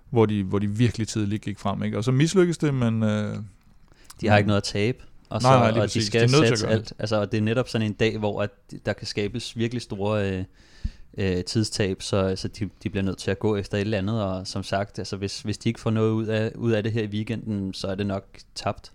[0.09, 1.83] hvor de, hvor de virkelig tidligt gik frem.
[1.83, 1.97] Ikke?
[1.97, 3.37] Og så mislykkedes det, men øh,
[4.21, 4.97] De har ikke noget at tabe.
[5.29, 6.93] Og, så, Nej, nej, og de skal De sætte alt.
[6.99, 8.49] Altså, og det er netop sådan en dag, hvor at
[8.85, 10.43] der kan skabes virkelig store øh,
[11.17, 14.23] øh, tidstab, så, så de, de bliver nødt til at gå efter et eller andet.
[14.23, 16.91] Og som sagt, altså, hvis, hvis de ikke får noget ud af, ud af det
[16.91, 18.23] her i weekenden, så er det nok
[18.55, 18.91] tabt.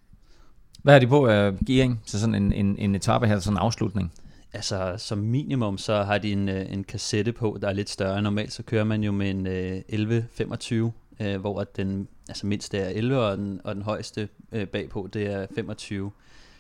[0.89, 3.61] Hvad har de på uh, gearing til sådan en, en, en etape her, sådan en
[3.61, 4.13] afslutning?
[4.53, 8.23] Altså som minimum, så har de en, øh, en kassette på, der er lidt større.
[8.23, 12.79] Normalt så kører man jo med en øh, 1125, øh, hvor at den altså mindste
[12.79, 16.11] er 11, og den, og den højeste øh, bagpå, det er 25.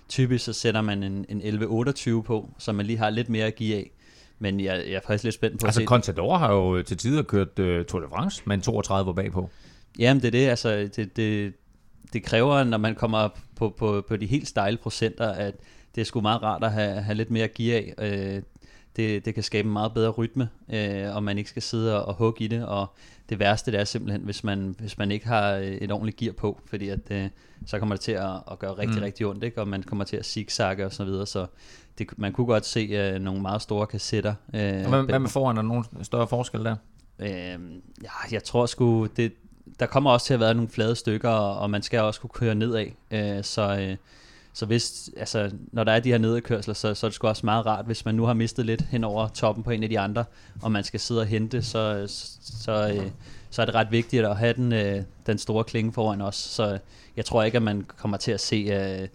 [0.09, 3.55] Typisk så sætter man en, en 1128 på, så man lige har lidt mere at
[3.55, 3.91] give af.
[4.39, 5.87] Men jeg, jeg er faktisk lidt spændt på Altså, at se.
[5.87, 9.51] Contador har jo øh, til tider kørt uh, Tour de France med en 32 bagpå.
[9.99, 11.55] Jamen det er det, altså det, det,
[12.13, 15.55] det kræver, når man kommer op på, på, på de helt stejle procenter, at
[15.95, 17.95] det er sgu meget rart at have, have lidt mere give af.
[17.99, 18.43] Øh,
[18.97, 22.09] det, det kan skabe en meget bedre rytme, øh, og man ikke skal sidde og,
[22.09, 22.87] og hugge i det, og
[23.29, 26.33] det værste det er simpelthen, hvis man, hvis man ikke har øh, et ordentligt gear
[26.33, 27.29] på, fordi at, øh,
[27.67, 29.03] så kommer det til at, at gøre rigtig, Mm.
[29.03, 29.61] rigtig ondt, ikke?
[29.61, 31.47] og man kommer til at zigzagge og så videre, så
[31.99, 34.35] det, man kunne godt se øh, nogle meget store kassetter.
[34.55, 35.57] Øh, Og hvad, hvad med foran?
[35.57, 36.77] Er der nogen større forskel der?
[37.19, 39.33] Øhm, ja, jeg tror sgu, det,
[39.81, 42.55] der kommer også til at være nogle flade stykker, og, man skal også kunne køre
[42.55, 42.87] nedad.
[43.11, 43.97] Øh, så, øh,
[44.53, 47.47] så hvis, altså, når der er de her nedadkørsler, så, så er det sgu også
[47.47, 49.99] meget rart, hvis man nu har mistet lidt hen over toppen på en af de
[49.99, 50.24] andre,
[50.62, 52.05] og man skal sidde og hente, så,
[52.41, 53.11] så, øh,
[53.51, 56.37] så er det ret vigtigt at have den, øh, den store klinge foran os.
[56.37, 56.79] Så
[57.16, 59.09] jeg tror ikke, at man kommer til at se øh,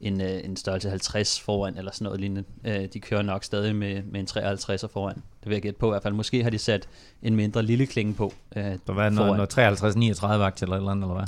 [0.00, 2.44] en, øh, en størrelse 50 foran, eller sådan noget lignende.
[2.64, 5.14] Øh, de kører nok stadig med, med en 53'er foran.
[5.14, 6.14] Det vil jeg gætte på i hvert fald.
[6.14, 6.88] Måske har de sat
[7.22, 8.32] en mindre lille klinge på.
[8.56, 11.26] Øh, Der var noget, noget 53-39 vagt eller et eller andet, eller hvad?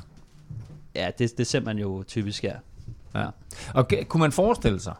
[0.95, 2.57] ja, det, det ser man jo typisk her.
[3.14, 3.27] Ja.
[3.75, 4.95] Og kunne man forestille sig,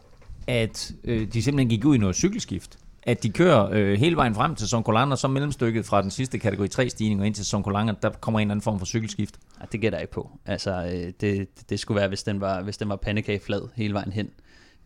[0.47, 2.77] at øh, de simpelthen gik ud i noget cykelskift?
[3.05, 6.39] At de kører øh, hele vejen frem til Sonkolan, og så mellemstykket fra den sidste
[6.39, 9.35] kategori 3 stigning og ind til Sonkolan, der kommer en eller anden form for cykelskift.
[9.61, 10.29] Ja, det gætter jeg ikke på.
[10.45, 14.11] Altså, øh, det, det skulle være, hvis den var, hvis den var pandekageflad hele vejen
[14.11, 14.29] hen.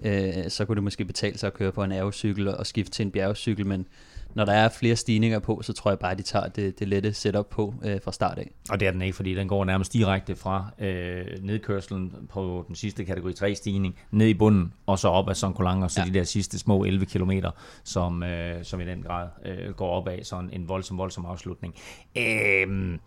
[0.02, 3.06] Øh, så kunne det måske betale sig at køre på en aerocykel og skifte til
[3.06, 3.88] en bjergcykel, men
[4.36, 6.88] når der er flere stigninger på, så tror jeg bare, at de tager det, det
[6.88, 8.52] lette setup på øh, fra start af.
[8.70, 12.76] Og det er den ikke, fordi den går nærmest direkte fra øh, nedkørselen på den
[12.76, 16.06] sidste kategori 3 stigning, ned i bunden, og så op ad Sonkolang, og så ja.
[16.06, 17.32] de der sidste små 11 km,
[17.84, 21.76] som, øh, som i den grad øh, går op af sådan en voldsom, voldsom afslutning.
[22.18, 22.98] Øh,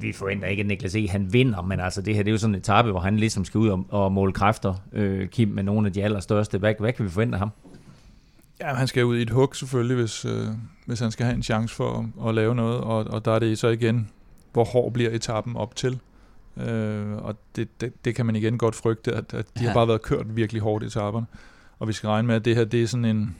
[0.00, 1.08] vi forventer ikke, at Niklas E.
[1.08, 3.44] han vinder, men altså det her det er jo sådan en etape, hvor han ligesom
[3.44, 6.58] skal ud og, og måle kræfter, øh, Kim, med nogle af de allerstørste.
[6.58, 7.50] Hvad, hvad kan vi forvente af ham?
[8.60, 10.48] Ja, han skal ud i et hug selvfølgelig, hvis, øh,
[10.86, 13.38] hvis han skal have en chance for at, at lave noget, og, og der er
[13.38, 14.10] det så igen,
[14.52, 16.00] hvor hård bliver etappen op til.
[16.56, 19.66] Øh, og det, det, det kan man igen godt frygte, at, at de ja.
[19.66, 21.26] har bare været kørt virkelig hårdt i etapperne.
[21.78, 23.36] Og vi skal regne med, at det her, det er sådan en,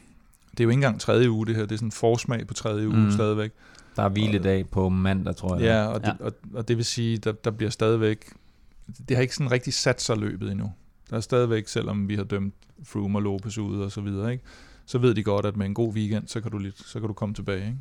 [0.51, 2.55] det er jo ikke engang tredje uge det her, det er sådan en forsmag på
[2.55, 3.11] tredje uge mm.
[3.11, 3.53] stadigvæk.
[3.97, 5.65] Der er hviledag på mandag, tror jeg.
[5.65, 6.25] Ja, og det, ja.
[6.25, 8.33] Og, og det vil sige, der, der bliver stadigvæk,
[9.09, 10.73] det har ikke sådan rigtig sat sig løbet endnu.
[11.11, 12.55] Der er stadigvæk, selvom vi har dømt
[12.85, 14.45] Froome og Lopez ud og så videre, ikke?
[14.87, 17.09] Så ved de godt, at med en god weekend, så kan du, lidt, så kan
[17.09, 17.67] du komme tilbage.
[17.67, 17.79] Ikke?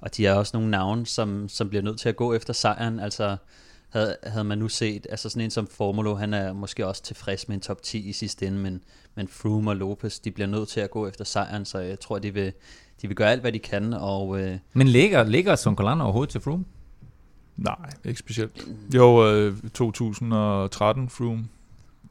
[0.00, 3.00] Og de har også nogle navne, som, som bliver nødt til at gå efter sejren.
[3.00, 3.36] Altså
[3.88, 7.48] havde, havde man nu set, altså sådan en som Formulo, han er måske også tilfreds
[7.48, 8.82] med en top 10 i sidste ende, men,
[9.14, 12.18] men Froome og Lopez, de bliver nødt til at gå efter sejren, så jeg tror,
[12.18, 12.52] de vil,
[13.02, 13.92] de vil gøre alt, hvad de kan.
[13.92, 16.64] Og, øh, men ligger, ligger Sonkolan overhovedet til Froome?
[17.56, 18.68] Nej, ikke specielt.
[18.94, 21.48] Jo, øh, 2013 Froome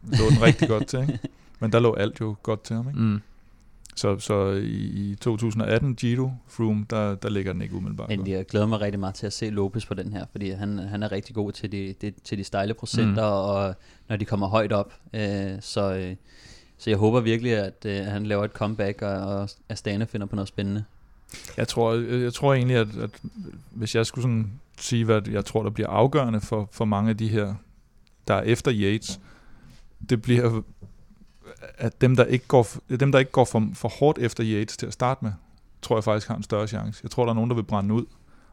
[0.04, 1.20] lå den rigtig godt til, ikke?
[1.60, 2.88] men der lå alt jo godt til ham.
[2.88, 3.00] Ikke?
[3.00, 3.22] Mm.
[3.96, 8.10] Så, så i, i 2018 Giro Froome, der, der ligger den ikke umiddelbart.
[8.10, 10.80] Men jeg glæder mig rigtig meget til at se Lopez på den her, fordi han,
[10.80, 13.50] han er rigtig god til de, de, til de stejle procenter, mm.
[13.50, 13.76] og
[14.10, 14.94] når de kommer højt op.
[15.14, 16.16] Øh, så, øh,
[16.78, 20.36] så jeg håber virkelig, at øh, han laver et comeback, og, og Astana finder på
[20.36, 20.84] noget spændende.
[21.58, 23.22] Jeg tror, jeg, jeg tror egentlig, at, at
[23.72, 27.18] hvis jeg skulle sådan sige, hvad jeg tror, der bliver afgørende for, for mange af
[27.18, 27.56] de her,
[28.28, 29.20] der er efter Yates,
[30.10, 30.62] det bliver
[31.78, 32.68] at dem, der ikke går,
[33.00, 35.32] dem, der ikke går for, for hårdt efter Yates til at starte med,
[35.82, 37.00] tror jeg faktisk har en større chance.
[37.04, 38.06] Jeg tror, der er nogen, der vil brænde ud,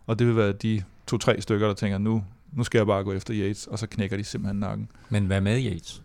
[0.07, 3.13] og det vil være de to-tre stykker, der tænker, nu, nu skal jeg bare gå
[3.13, 4.89] efter Yates, og så knækker de simpelthen nakken.
[5.09, 6.03] Men hvad med Yates?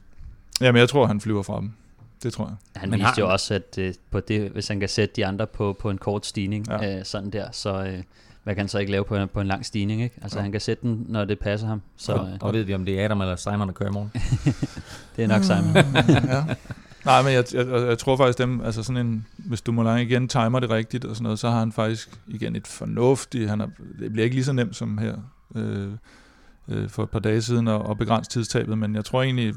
[0.61, 1.71] Jamen, jeg tror, han flyver fra dem.
[2.23, 2.55] Det tror jeg.
[2.75, 5.47] Han Men viste jo også, at uh, på det, hvis han kan sætte de andre
[5.47, 6.97] på, på en kort stigning, ja.
[6.97, 8.03] uh, sådan der, så, uh,
[8.43, 10.01] hvad kan han så ikke lave på en, på en lang stigning?
[10.01, 10.15] Ikke?
[10.21, 10.43] Altså ja.
[10.43, 11.81] han kan sætte den, når det passer ham.
[11.97, 14.11] Så, og, og ved vi, om det er Adam eller Simon, der kører i morgen?
[15.15, 15.75] det er nok Simon.
[16.35, 16.55] ja.
[17.07, 20.03] Nej, men jeg, jeg, jeg tror faktisk dem, altså sådan en, hvis du må lange
[20.03, 23.61] igen timer det rigtigt og sådan noget, så har han faktisk igen et fornuftigt, han
[23.61, 23.67] er,
[23.99, 25.15] det bliver ikke lige så nemt som her
[25.55, 25.91] øh,
[26.67, 29.53] øh, for et par dage siden at, at begrænse tidstabet, men jeg tror egentlig,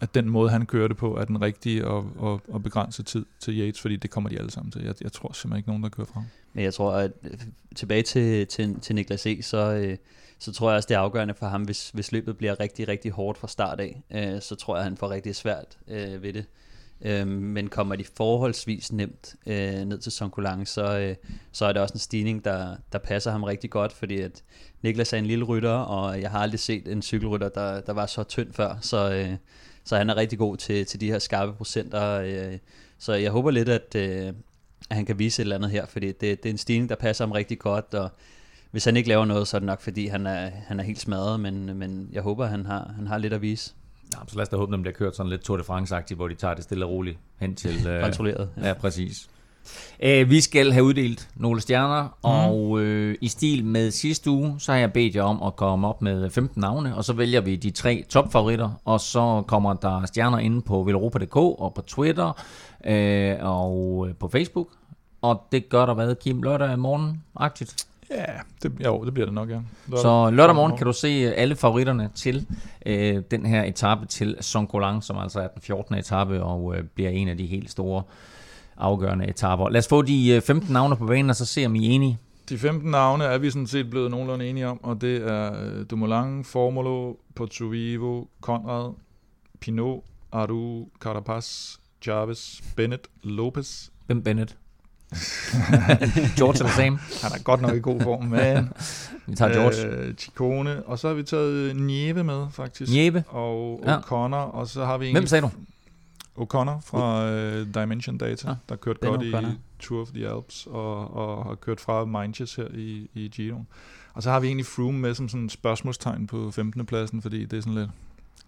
[0.00, 3.24] at den måde, han kører det på, er den rigtige og, og, og begrænse tid
[3.40, 4.82] til Yates, fordi det kommer de alle sammen til.
[4.82, 6.22] Jeg, jeg tror simpelthen ikke nogen, der kører frem.
[6.52, 7.38] Men jeg tror, at øh,
[7.76, 9.96] tilbage til, til, til Niklas E., så, øh,
[10.38, 13.10] så tror jeg også, det er afgørende for ham, hvis, hvis løbet bliver rigtig, rigtig
[13.10, 16.32] hårdt fra start af, øh, så tror jeg, at han får rigtig svært øh, ved
[16.32, 16.44] det.
[17.04, 21.16] Øh, men kommer de forholdsvis nemt øh, ned til Sonkolang, så, øh,
[21.52, 24.42] så er det også en stigning, der, der passer ham rigtig godt, fordi at
[24.82, 28.06] Niklas er en lille rytter, og jeg har aldrig set en cykelrytter, der, der var
[28.06, 29.36] så tynd før, så, øh,
[29.84, 32.20] så han er rigtig god til, til de her skarpe procenter.
[32.20, 32.58] Øh,
[32.98, 34.32] så jeg håber lidt, at, øh,
[34.90, 36.96] at han kan vise et eller andet her, fordi det, det er en stigning, der
[36.96, 38.10] passer ham rigtig godt, og
[38.70, 41.00] hvis han ikke laver noget, så er det nok, fordi han er, han er helt
[41.00, 43.74] smadret, men, men jeg håber, han har, han har lidt at vise.
[44.14, 46.16] Ja, så lad os da håbe, at den bliver kørt sådan lidt Tour de France-agtigt,
[46.16, 47.86] hvor de tager det stille og roligt hen til...
[47.86, 48.48] Øh, Kontrolleret.
[48.56, 49.28] Ja, ja præcis.
[50.00, 52.10] Æh, vi skal have uddelt nogle stjerner, mm.
[52.22, 55.88] og øh, i stil med sidste uge, så har jeg bedt jer om at komme
[55.88, 60.06] op med 15 navne, og så vælger vi de tre topfavoritter, og så kommer der
[60.06, 62.42] stjerner inde på Villeuropa.dk og på Twitter
[62.84, 64.68] øh, og på Facebook.
[65.22, 67.86] Og det gør der hvad, Kim, lørdag morgen-agtigt?
[68.14, 69.60] Ja, det, jo, det bliver det nok, ja.
[69.86, 72.46] Lørdag, så lørdag morgen kan du se alle favoritterne til
[72.86, 75.94] øh, den her etape til Sonkolang, som altså er den 14.
[75.94, 78.02] etape og øh, bliver en af de helt store
[78.76, 79.68] afgørende etaper.
[79.68, 81.90] Lad os få de øh, 15 navne på banen, og så se om I er
[81.90, 82.18] enige.
[82.48, 85.84] De 15 navne er vi sådan set blevet nogenlunde enige om, og det er øh,
[85.90, 87.64] Dumoulin, Formulo, Porto
[88.40, 88.92] Conrad,
[89.60, 93.88] Pinot, Aru, Carapaz, Jarvis, Bennett, Lopez.
[94.06, 94.56] Hvem Bennett?
[96.38, 96.98] George er det same.
[97.22, 98.68] Han er godt nok i god form, men...
[99.26, 99.86] vi tager George.
[99.86, 102.92] Øh, Chicone, og så har vi taget Nieve med, faktisk.
[102.92, 103.24] Nieve.
[103.28, 104.42] Og O'Connor, ja.
[104.42, 105.12] og så har vi...
[105.12, 105.50] Hvem sagde du?
[106.38, 109.34] O'Connor fra uh, Dimension Data, ja, der kørt godt i
[109.78, 113.64] Tour of the Alps, og, og har kørt fra Mainz her i, i Giro.
[114.14, 116.86] Og så har vi egentlig Froome med som sådan et spørgsmålstegn på 15.
[116.86, 117.90] pladsen, fordi det er sådan lidt...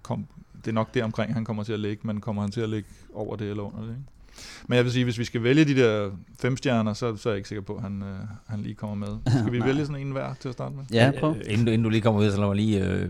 [0.03, 0.27] Kom,
[0.65, 2.69] det er nok det omkring, han kommer til at ligge, men kommer han til at
[2.69, 4.03] ligge over det eller under det, ikke?
[4.67, 6.11] Men jeg vil sige, hvis vi skal vælge de der
[6.41, 8.15] fem stjerner, så, så er jeg ikke sikker på, at han, øh,
[8.47, 9.33] han lige kommer med.
[9.41, 10.85] Skal vi vælge sådan en hver til at starte med?
[10.93, 11.31] Ja, prøv.
[11.31, 13.09] Øh, Inden, du- inden du lige kommer ud, så lad mig lige øh,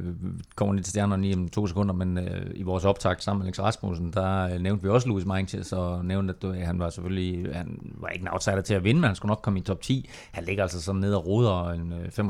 [0.56, 3.46] komme lige til stjernerne lige om to sekunder, men øh, i vores optag sammen med
[3.46, 6.90] Alex Rasmussen, der øh, nævnte vi også Louis Meintjes, og nævnte, at du, han var
[6.90, 9.62] selvfølgelig, han var ikke en outsider til at vinde, men han skulle nok komme i
[9.62, 10.08] top 10.
[10.32, 12.28] Han ligger altså sådan nede og roder en øh,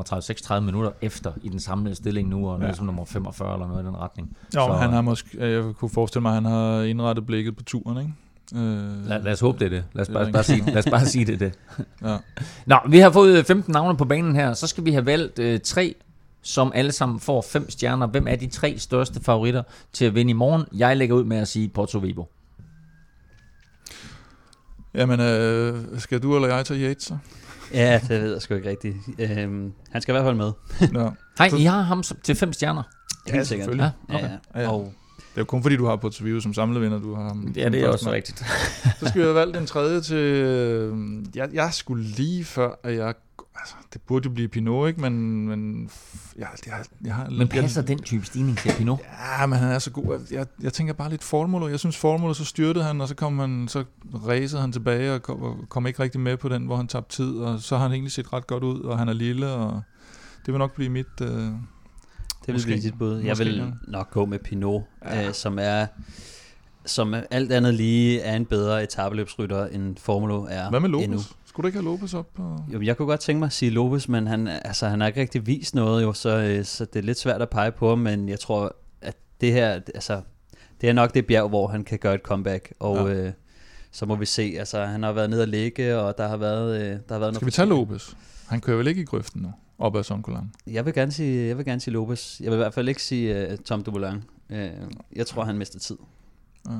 [0.55, 2.65] 35-36 minutter efter i den samlede stilling nu, og ja.
[2.67, 2.73] Ja.
[2.73, 4.27] som nummer 45 eller noget i den retning.
[4.55, 4.73] Jo, Så- så...
[4.73, 8.13] han har måske, jeg kunne forestille mig, at han har indrettet blikket på turen, ikke?
[8.55, 8.59] Øh,
[9.07, 9.83] Lad, lad os håbe, det er det.
[9.93, 11.53] Lad os Det bare, bare, sige, lad os bare sige det, er det.
[12.09, 12.17] ja.
[12.65, 14.53] Nå, vi har fået 15 navne på banen her.
[14.53, 15.95] Så skal vi have valgt øh, tre,
[16.41, 18.07] som alle sammen får fem stjerner.
[18.07, 20.63] Hvem er de tre største favoritter til at vinde i morgen?
[20.75, 22.23] Jeg lægger ud med at sige Porto Vivo.
[24.93, 27.17] Jamen, øh, skal du eller jeg tage Yates, så?
[27.73, 28.95] Ja, det ved jeg sgu ikke rigtigt.
[29.19, 30.51] Øhm, han skal i hvert fald med.
[31.01, 31.09] Ja.
[31.37, 32.83] Hej, I har ham til fem stjerner.
[33.27, 33.65] Helt sikkert.
[33.65, 33.91] selvfølgelig.
[34.09, 34.25] Ja, okay.
[34.25, 34.61] Ja, Ja, ja.
[34.65, 34.71] ja.
[34.71, 34.93] Og
[35.35, 37.37] Det er jo kun fordi, du har Porto Vivo som samlevinder, du har.
[37.55, 38.41] Ja, det er også første rigtigt.
[38.83, 38.93] mand.
[38.99, 40.15] Så skal vi have valgt den tredje til...
[40.17, 40.97] øh,
[41.35, 43.13] Jeg, jeg skulle lige før, at jeg...
[43.59, 45.01] Altså, det burde jo blive Pinot, ikke?
[45.01, 45.89] Men, men
[46.37, 46.73] jeg, jeg,
[47.05, 47.29] jeg har...
[47.29, 48.99] Men passer den type stigning til Pinot?
[49.39, 50.27] Ja, men han er så god.
[50.31, 51.65] Jeg, jeg tænker bare lidt Formula.
[51.71, 53.83] Jeg synes Formula, så styrtede han, og så kom han, så
[54.27, 57.15] racede han tilbage og kom, og kom ikke rigtig med på den, hvor han tabte
[57.15, 59.81] tid, og så har han egentlig set ret godt ud, og han er lille, og
[60.45, 61.21] det vil nok blive mit...
[61.21, 61.47] Øh,
[62.45, 62.67] det vil Måske.
[62.67, 63.17] blive dit bud.
[63.19, 63.65] Jeg Måske, vil ja.
[63.87, 65.27] nok gå med Pinot, Ja.
[65.27, 65.85] øh, som er
[66.85, 71.05] som alt andet lige er en bedre etabeløbsrytter end Formula er hvad med Lopez?
[71.05, 71.19] endnu.
[71.45, 72.27] Skulle du ikke have Lopez op?
[72.35, 72.57] På?
[72.73, 75.21] Jo, jeg kunne godt tænke mig at sige Lopez, men han, altså, han har ikke
[75.21, 77.99] rigtig vist noget, jo, så, øh, så det er lidt svært at pege på ham,
[77.99, 80.21] men jeg tror, at det her, altså,
[80.81, 83.13] det er nok det bjerg, hvor han kan gøre et comeback, og Ja.
[83.13, 83.31] øh,
[83.91, 86.81] så må vi se, altså han har været nede og ligge, og der har været,
[86.81, 88.09] øh, der har været Skal vi tage Lopez?
[88.47, 90.51] Han kører vel ikke i grøften nu, op ad Sonkolan.
[90.67, 92.39] Jeg vil gerne sige, jeg vil gerne sige Lopez.
[92.39, 94.23] Jeg vil i hvert fald ikke sige uh, Tom Dumoulin.
[94.49, 94.57] Uh,
[95.15, 95.97] jeg tror, han mister tid.
[96.69, 96.71] Ja.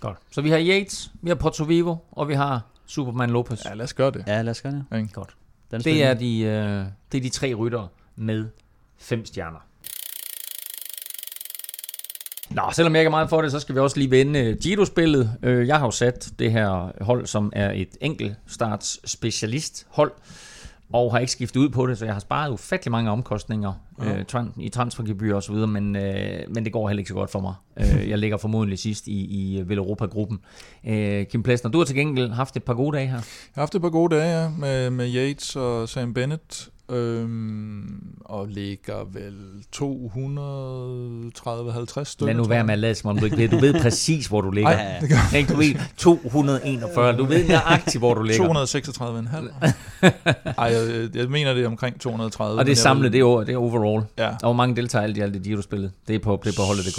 [0.00, 0.18] Godt.
[0.30, 3.64] Så vi har Yates, vi har Porto Vivo, og vi har Superman Lopez.
[3.64, 4.24] ja, lad os gøre det.
[4.26, 4.96] Ja, lad os gøre det.
[4.98, 5.08] Ikke?
[5.12, 5.36] Godt.
[5.70, 8.48] Den Det er, de, øh, det er de tre ryttere med
[8.98, 9.58] fem stjerner.
[12.50, 14.56] Nå, selvom jeg ikke er meget for det, så skal vi også lige vende øh,
[14.62, 15.36] Giro-spillet.
[15.42, 18.36] Øh, Jeg har jo sat det her hold, som er et enkelt
[19.04, 20.12] specialist hold,
[20.92, 23.72] og har ikke skiftet ud på det, så jeg har sparet ufattelig mange omkostninger
[24.02, 24.18] Ja.
[24.18, 27.14] øh, tran- i transfergebyr og så videre, men, øh, men det går heller ikke så
[27.14, 27.54] godt for mig.
[27.80, 30.40] Øh, jeg ligger formodentlig sidst i, i Vel Europa-gruppen.
[30.86, 33.14] Øh, Kim Plesner, du har til gengæld haft et par gode dage her.
[33.14, 33.22] Jeg
[33.54, 38.46] har haft et par gode dage ja, med, med Yates og Sam Bennett, øhm, og
[38.48, 39.34] ligger vel
[39.76, 39.80] 230-50
[42.04, 42.26] stykker.
[42.26, 43.48] Lad nu være med at lade som om du ikke ved.
[43.48, 44.70] Du ved præcis, hvor du ligger.
[44.70, 47.16] Ej, det gør Ikke, du ved 241.
[47.16, 48.44] Du ved nøjagtigt, hvor du ligger.
[50.02, 50.12] 236,5.
[50.58, 52.58] Ej, jeg, jeg mener, det er omkring 230.
[52.58, 54.04] Og det er samlet, det er, det er overall.
[54.18, 54.28] Ja.
[54.28, 55.92] Og hvor mange deltager alt i alt i Giro-spillet?
[56.08, 56.98] Det er på, det er på holdet.dk.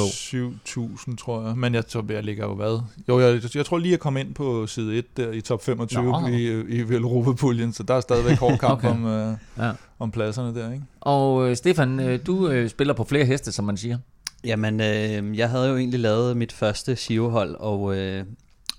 [1.10, 1.58] 7.000, tror jeg.
[1.58, 2.80] Men jeg tror, jeg ligger jo hvad?
[3.10, 6.04] Jo, jeg, jeg tror lige, jeg kom ind på side 1 der i top 25
[6.04, 6.28] Nå.
[6.28, 8.90] i, i Velropa-puljen, så der er stadigvæk hård kamp okay.
[8.90, 9.72] om, øh, Ja.
[10.00, 10.84] Om pladserne der, ikke?
[11.02, 13.98] Og øh, Stefan, øh, du øh, spiller på flere heste, som man siger.
[14.46, 18.26] Jamen, øh, jeg havde jo egentlig lavet mit første Giro-hold, og, øh,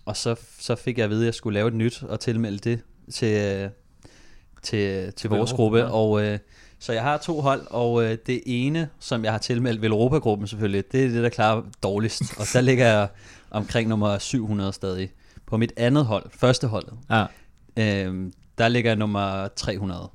[0.04, 2.58] og så, så fik jeg at vide, at jeg skulle lave et nyt og tilmelde
[2.58, 2.80] det
[3.12, 3.70] til, øh,
[4.62, 5.78] til, til vores gruppe.
[5.78, 5.84] ja.
[5.84, 6.38] Og, øh,
[6.78, 10.92] så jeg har to hold, og øh, det ene, som jeg har tilmeldt Velropa-gruppen selvfølgelig,
[10.92, 12.22] det er det, der klarer dårligst.
[12.38, 13.08] Og der ligger jeg
[13.50, 15.10] omkring nummer 700 stadig.
[15.46, 17.24] På mit andet hold, første holdet, Ja.
[17.76, 20.08] øh, der ligger jeg nummer 300.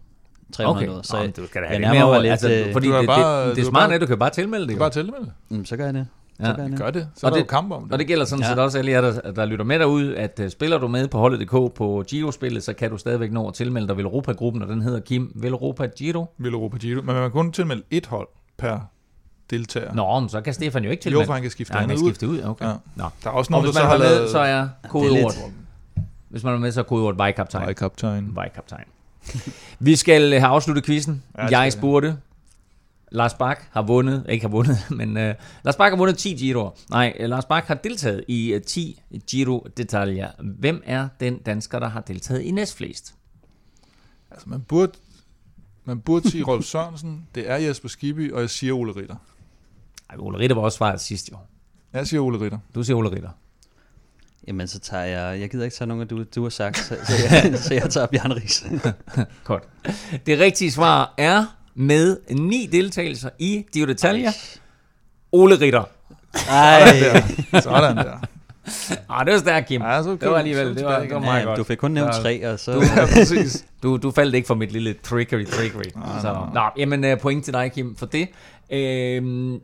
[0.54, 2.22] 300 Okay, noget, så så jeg, du skal da jeg have lidt nærmer mere over.
[2.22, 3.20] lidt, Altså, øh, fordi Du det, bare-
[3.50, 4.72] det, det, du det er er, at du kan bare tilmelde det.
[4.72, 4.80] Er Jo.
[4.80, 5.32] bare tilmelde.
[5.50, 6.08] mm, så gør jeg det.
[6.42, 6.56] Så Ja.
[6.56, 6.80] gør jeg det.
[6.80, 7.08] Gør det.
[7.16, 7.94] Så Og er der det- jo kamp om det.
[7.94, 8.50] Og det gælder sådan Ja.
[8.50, 11.18] set også alle jer, der, der lytter med derude, at uh, spiller du med på
[11.18, 15.00] holdet.dk på Giro-spillet, så kan du stadigvæk nå at tilmelde dig Velropa-gruppen, og den hedder
[15.00, 16.26] Kim Velropa Giro.
[16.38, 16.96] Velropa Giro.
[17.02, 18.28] Men man kan kun tilmelde et hold
[18.58, 18.80] per
[19.50, 19.94] deltager.
[19.94, 21.26] Nå, men så kan Stefan jo ikke jo, tilmelde.
[21.26, 22.66] for han kan skifte Ja, han kan skifte ud, okay.
[22.66, 22.72] Ja.
[22.96, 23.04] Nå.
[23.24, 24.30] Der er også Og nogen, der hvis så man har er med, lavet...
[24.30, 25.22] så er kodeordet,
[25.96, 27.66] lidt- hvis man er med, så er kodeordet vejkaptajn.
[27.66, 28.30] Vejkaptajn.
[28.36, 28.84] Vejkaptajn.
[29.80, 31.24] Vi skal øh, have afsluttet quizzen.
[31.38, 32.18] Ja, jeg spurgte.
[33.12, 36.70] Lars Bak har vundet, ikke har vundet, men uh, Lars Bak har vundet 10 Giro.
[36.90, 40.32] Nej, uh, Lars Bak har deltaget i uh, 10 Giro detaljer.
[40.60, 43.16] Hvem er den dansker, der har deltaget i næstflest?
[44.32, 44.92] Altså, man burde,
[45.86, 49.16] man burde sige Rolf Sørensen, det er Jesper Skibby, og jeg siger Ole Ritter.
[50.10, 51.38] Ej, Ole Ritter var også svaret sidst jo.
[51.94, 52.58] Jeg siger Ole Ritter.
[52.76, 53.30] Du siger Ole Ritter.
[54.50, 55.40] Jamen, så tager jeg...
[55.40, 57.90] Jeg gider ikke tage nogen af du, du har sagt, så, så, jeg, så jeg
[57.90, 58.66] tager Bjørn Ries.
[59.44, 59.64] Godt.
[60.26, 61.46] Det rigtige svar er
[61.76, 64.32] med ni deltagelser i Giro detaljer.
[65.32, 65.84] Ole Ritter.
[66.50, 67.24] Ej,
[67.62, 68.18] Sådan der.
[69.10, 69.82] Ah, det var stærkt, Kim.
[69.82, 71.58] Ja, så Det var alligevel, det var, det var meget ja, godt.
[71.58, 72.74] du fik kun nævnt tre, og så...
[72.74, 73.66] Du- Ja, præcis.
[73.84, 75.84] Du, du faldt ikke for mit lille trickery, trickery.
[75.96, 76.64] Nej, så, nej, nej.
[76.64, 78.28] Nå, jamen øh, point til dig, Kim, for det.
[78.72, 79.60] Øhm, jeg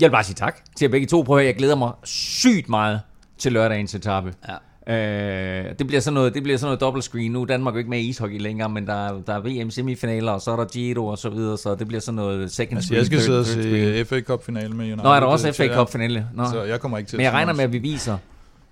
[0.00, 1.22] vil bare sige tak til jer begge to.
[1.22, 3.00] Prøv at høre, jeg glæder mig sygt meget
[3.38, 4.32] til lørdagens etape.
[4.48, 4.54] Ja.
[4.88, 7.30] Øh, det bliver sådan noget, det bliver sådan noget dobbelt screen.
[7.30, 10.32] Nu er Danmark jo ikke med i ishockey længere, men der, der er VM semifinaler,
[10.32, 12.86] og så er der Giro og så videre, så det bliver sådan noget second Altså,
[12.86, 12.98] screen.
[12.98, 15.02] jeg skal sidde og third se FA Cup finale med United.
[15.04, 15.74] Nå, er der også FA ja.
[15.74, 16.26] Cup finale?
[16.34, 16.44] Nå.
[16.52, 18.18] Så jeg kommer ikke til Men jeg regner med, at vi viser,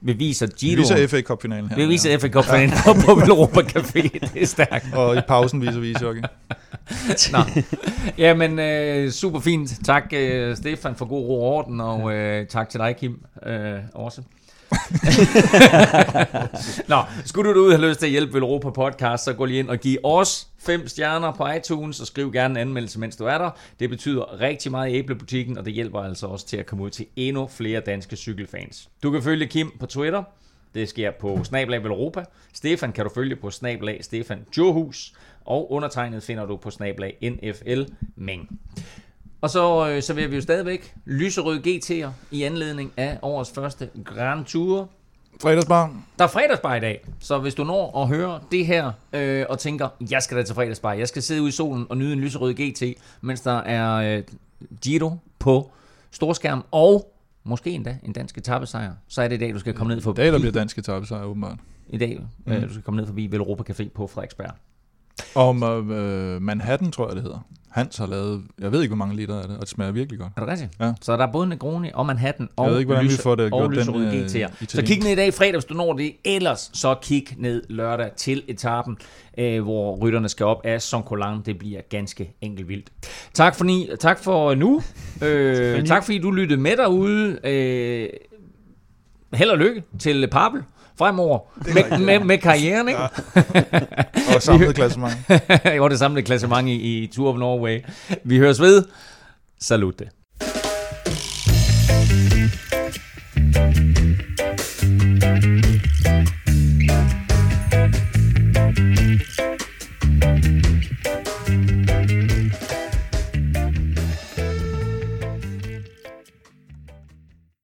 [0.00, 0.80] vi viser Vi Giro.
[0.80, 1.76] viser FA Cup finalen her.
[1.76, 4.02] vi viser FA Cup finalen på, på Europa Café.
[4.34, 4.86] Det er stærkt.
[4.92, 4.98] ja.
[4.98, 6.22] Og i pausen viser vi ishockey.
[7.32, 7.38] Nå.
[8.18, 9.70] Jamen, øh, super fint.
[9.84, 13.74] Tak, øh, Stefan, for god ro og orden, og øh, tak til dig, Kim, øh,
[13.94, 14.22] også.
[16.88, 19.68] Nå, skulle du derude have lyst til at hjælpe Velropa Podcast, så gå lige ind
[19.68, 23.38] og giv os fem stjerner på iTunes, og skriv gerne en anmeldelse, mens du er
[23.38, 23.50] der.
[23.80, 26.90] Det betyder rigtig meget i æblebutikken, og det hjælper altså også til at komme ud
[26.90, 28.88] til endnu flere danske cykelfans.
[29.02, 30.22] Du kan følge Kim på Twitter.
[30.74, 32.24] Det sker på Snablag Velropa.
[32.52, 35.12] Stefan kan du følge på Snablag Stefan Johus.
[35.44, 37.82] Og undertegnet finder du på Snablag NFL
[38.16, 38.60] Ming.
[39.44, 44.44] Og så øh, serverer vi jo stadigvæk lyserøde GT'er i anledning af årets første Grand
[44.44, 44.88] Tour.
[45.42, 45.96] Fredagsbar.
[46.18, 49.58] Der er fredagsbar i dag, så hvis du når at høre det her øh, og
[49.58, 52.20] tænker, jeg skal da til fredagsbar, jeg skal sidde ude i solen og nyde en
[52.20, 52.82] lyserød GT,
[53.20, 54.22] mens der er øh,
[54.82, 55.70] Giro på
[56.10, 57.14] storskærm og
[57.44, 60.02] måske endda en dansk etappesejr, så er det i dag, du skal komme ned I
[60.02, 60.20] forbi.
[60.22, 61.58] dag der bliver dansk etappesejr åbenbart.
[61.88, 64.54] I dag, øh, du skal komme ned forbi Velropa Café på Frederiksberg.
[65.34, 65.62] Om
[65.92, 67.46] øh, Manhattan, tror jeg det hedder.
[67.70, 70.18] Hans har lavet, jeg ved ikke hvor mange liter af det, og det smager virkelig
[70.20, 70.32] godt.
[70.36, 70.70] Er det rigtigt?
[70.80, 70.92] Ja.
[71.00, 73.34] Så der er både Negroni og Manhattan og, Jeg ved ikke, hvordan vi lyse- får
[73.34, 74.66] det gjort, den, øh, GT'er.
[74.68, 76.12] Så kig ned i dag fredag, hvis du når det.
[76.24, 78.96] Ellers så kig ned lørdag til etappen,
[79.38, 81.40] øh, hvor rytterne skal op af Sonkolan.
[81.46, 82.90] Det bliver ganske enkelt vildt.
[83.34, 84.80] Tak for, ni, tak for nu.
[85.22, 87.38] Øh, tak fordi du lyttede med derude.
[87.44, 88.08] Øh,
[89.34, 90.62] held og lykke til Papel
[90.98, 91.38] fremover
[91.74, 93.00] med, med, med karrieren, ikke?
[94.36, 95.14] Og samlet klassement.
[95.76, 97.80] jo, det samlede klassement i, i Tour of Norway.
[98.24, 98.84] Vi høres ved.
[99.60, 100.10] Salute.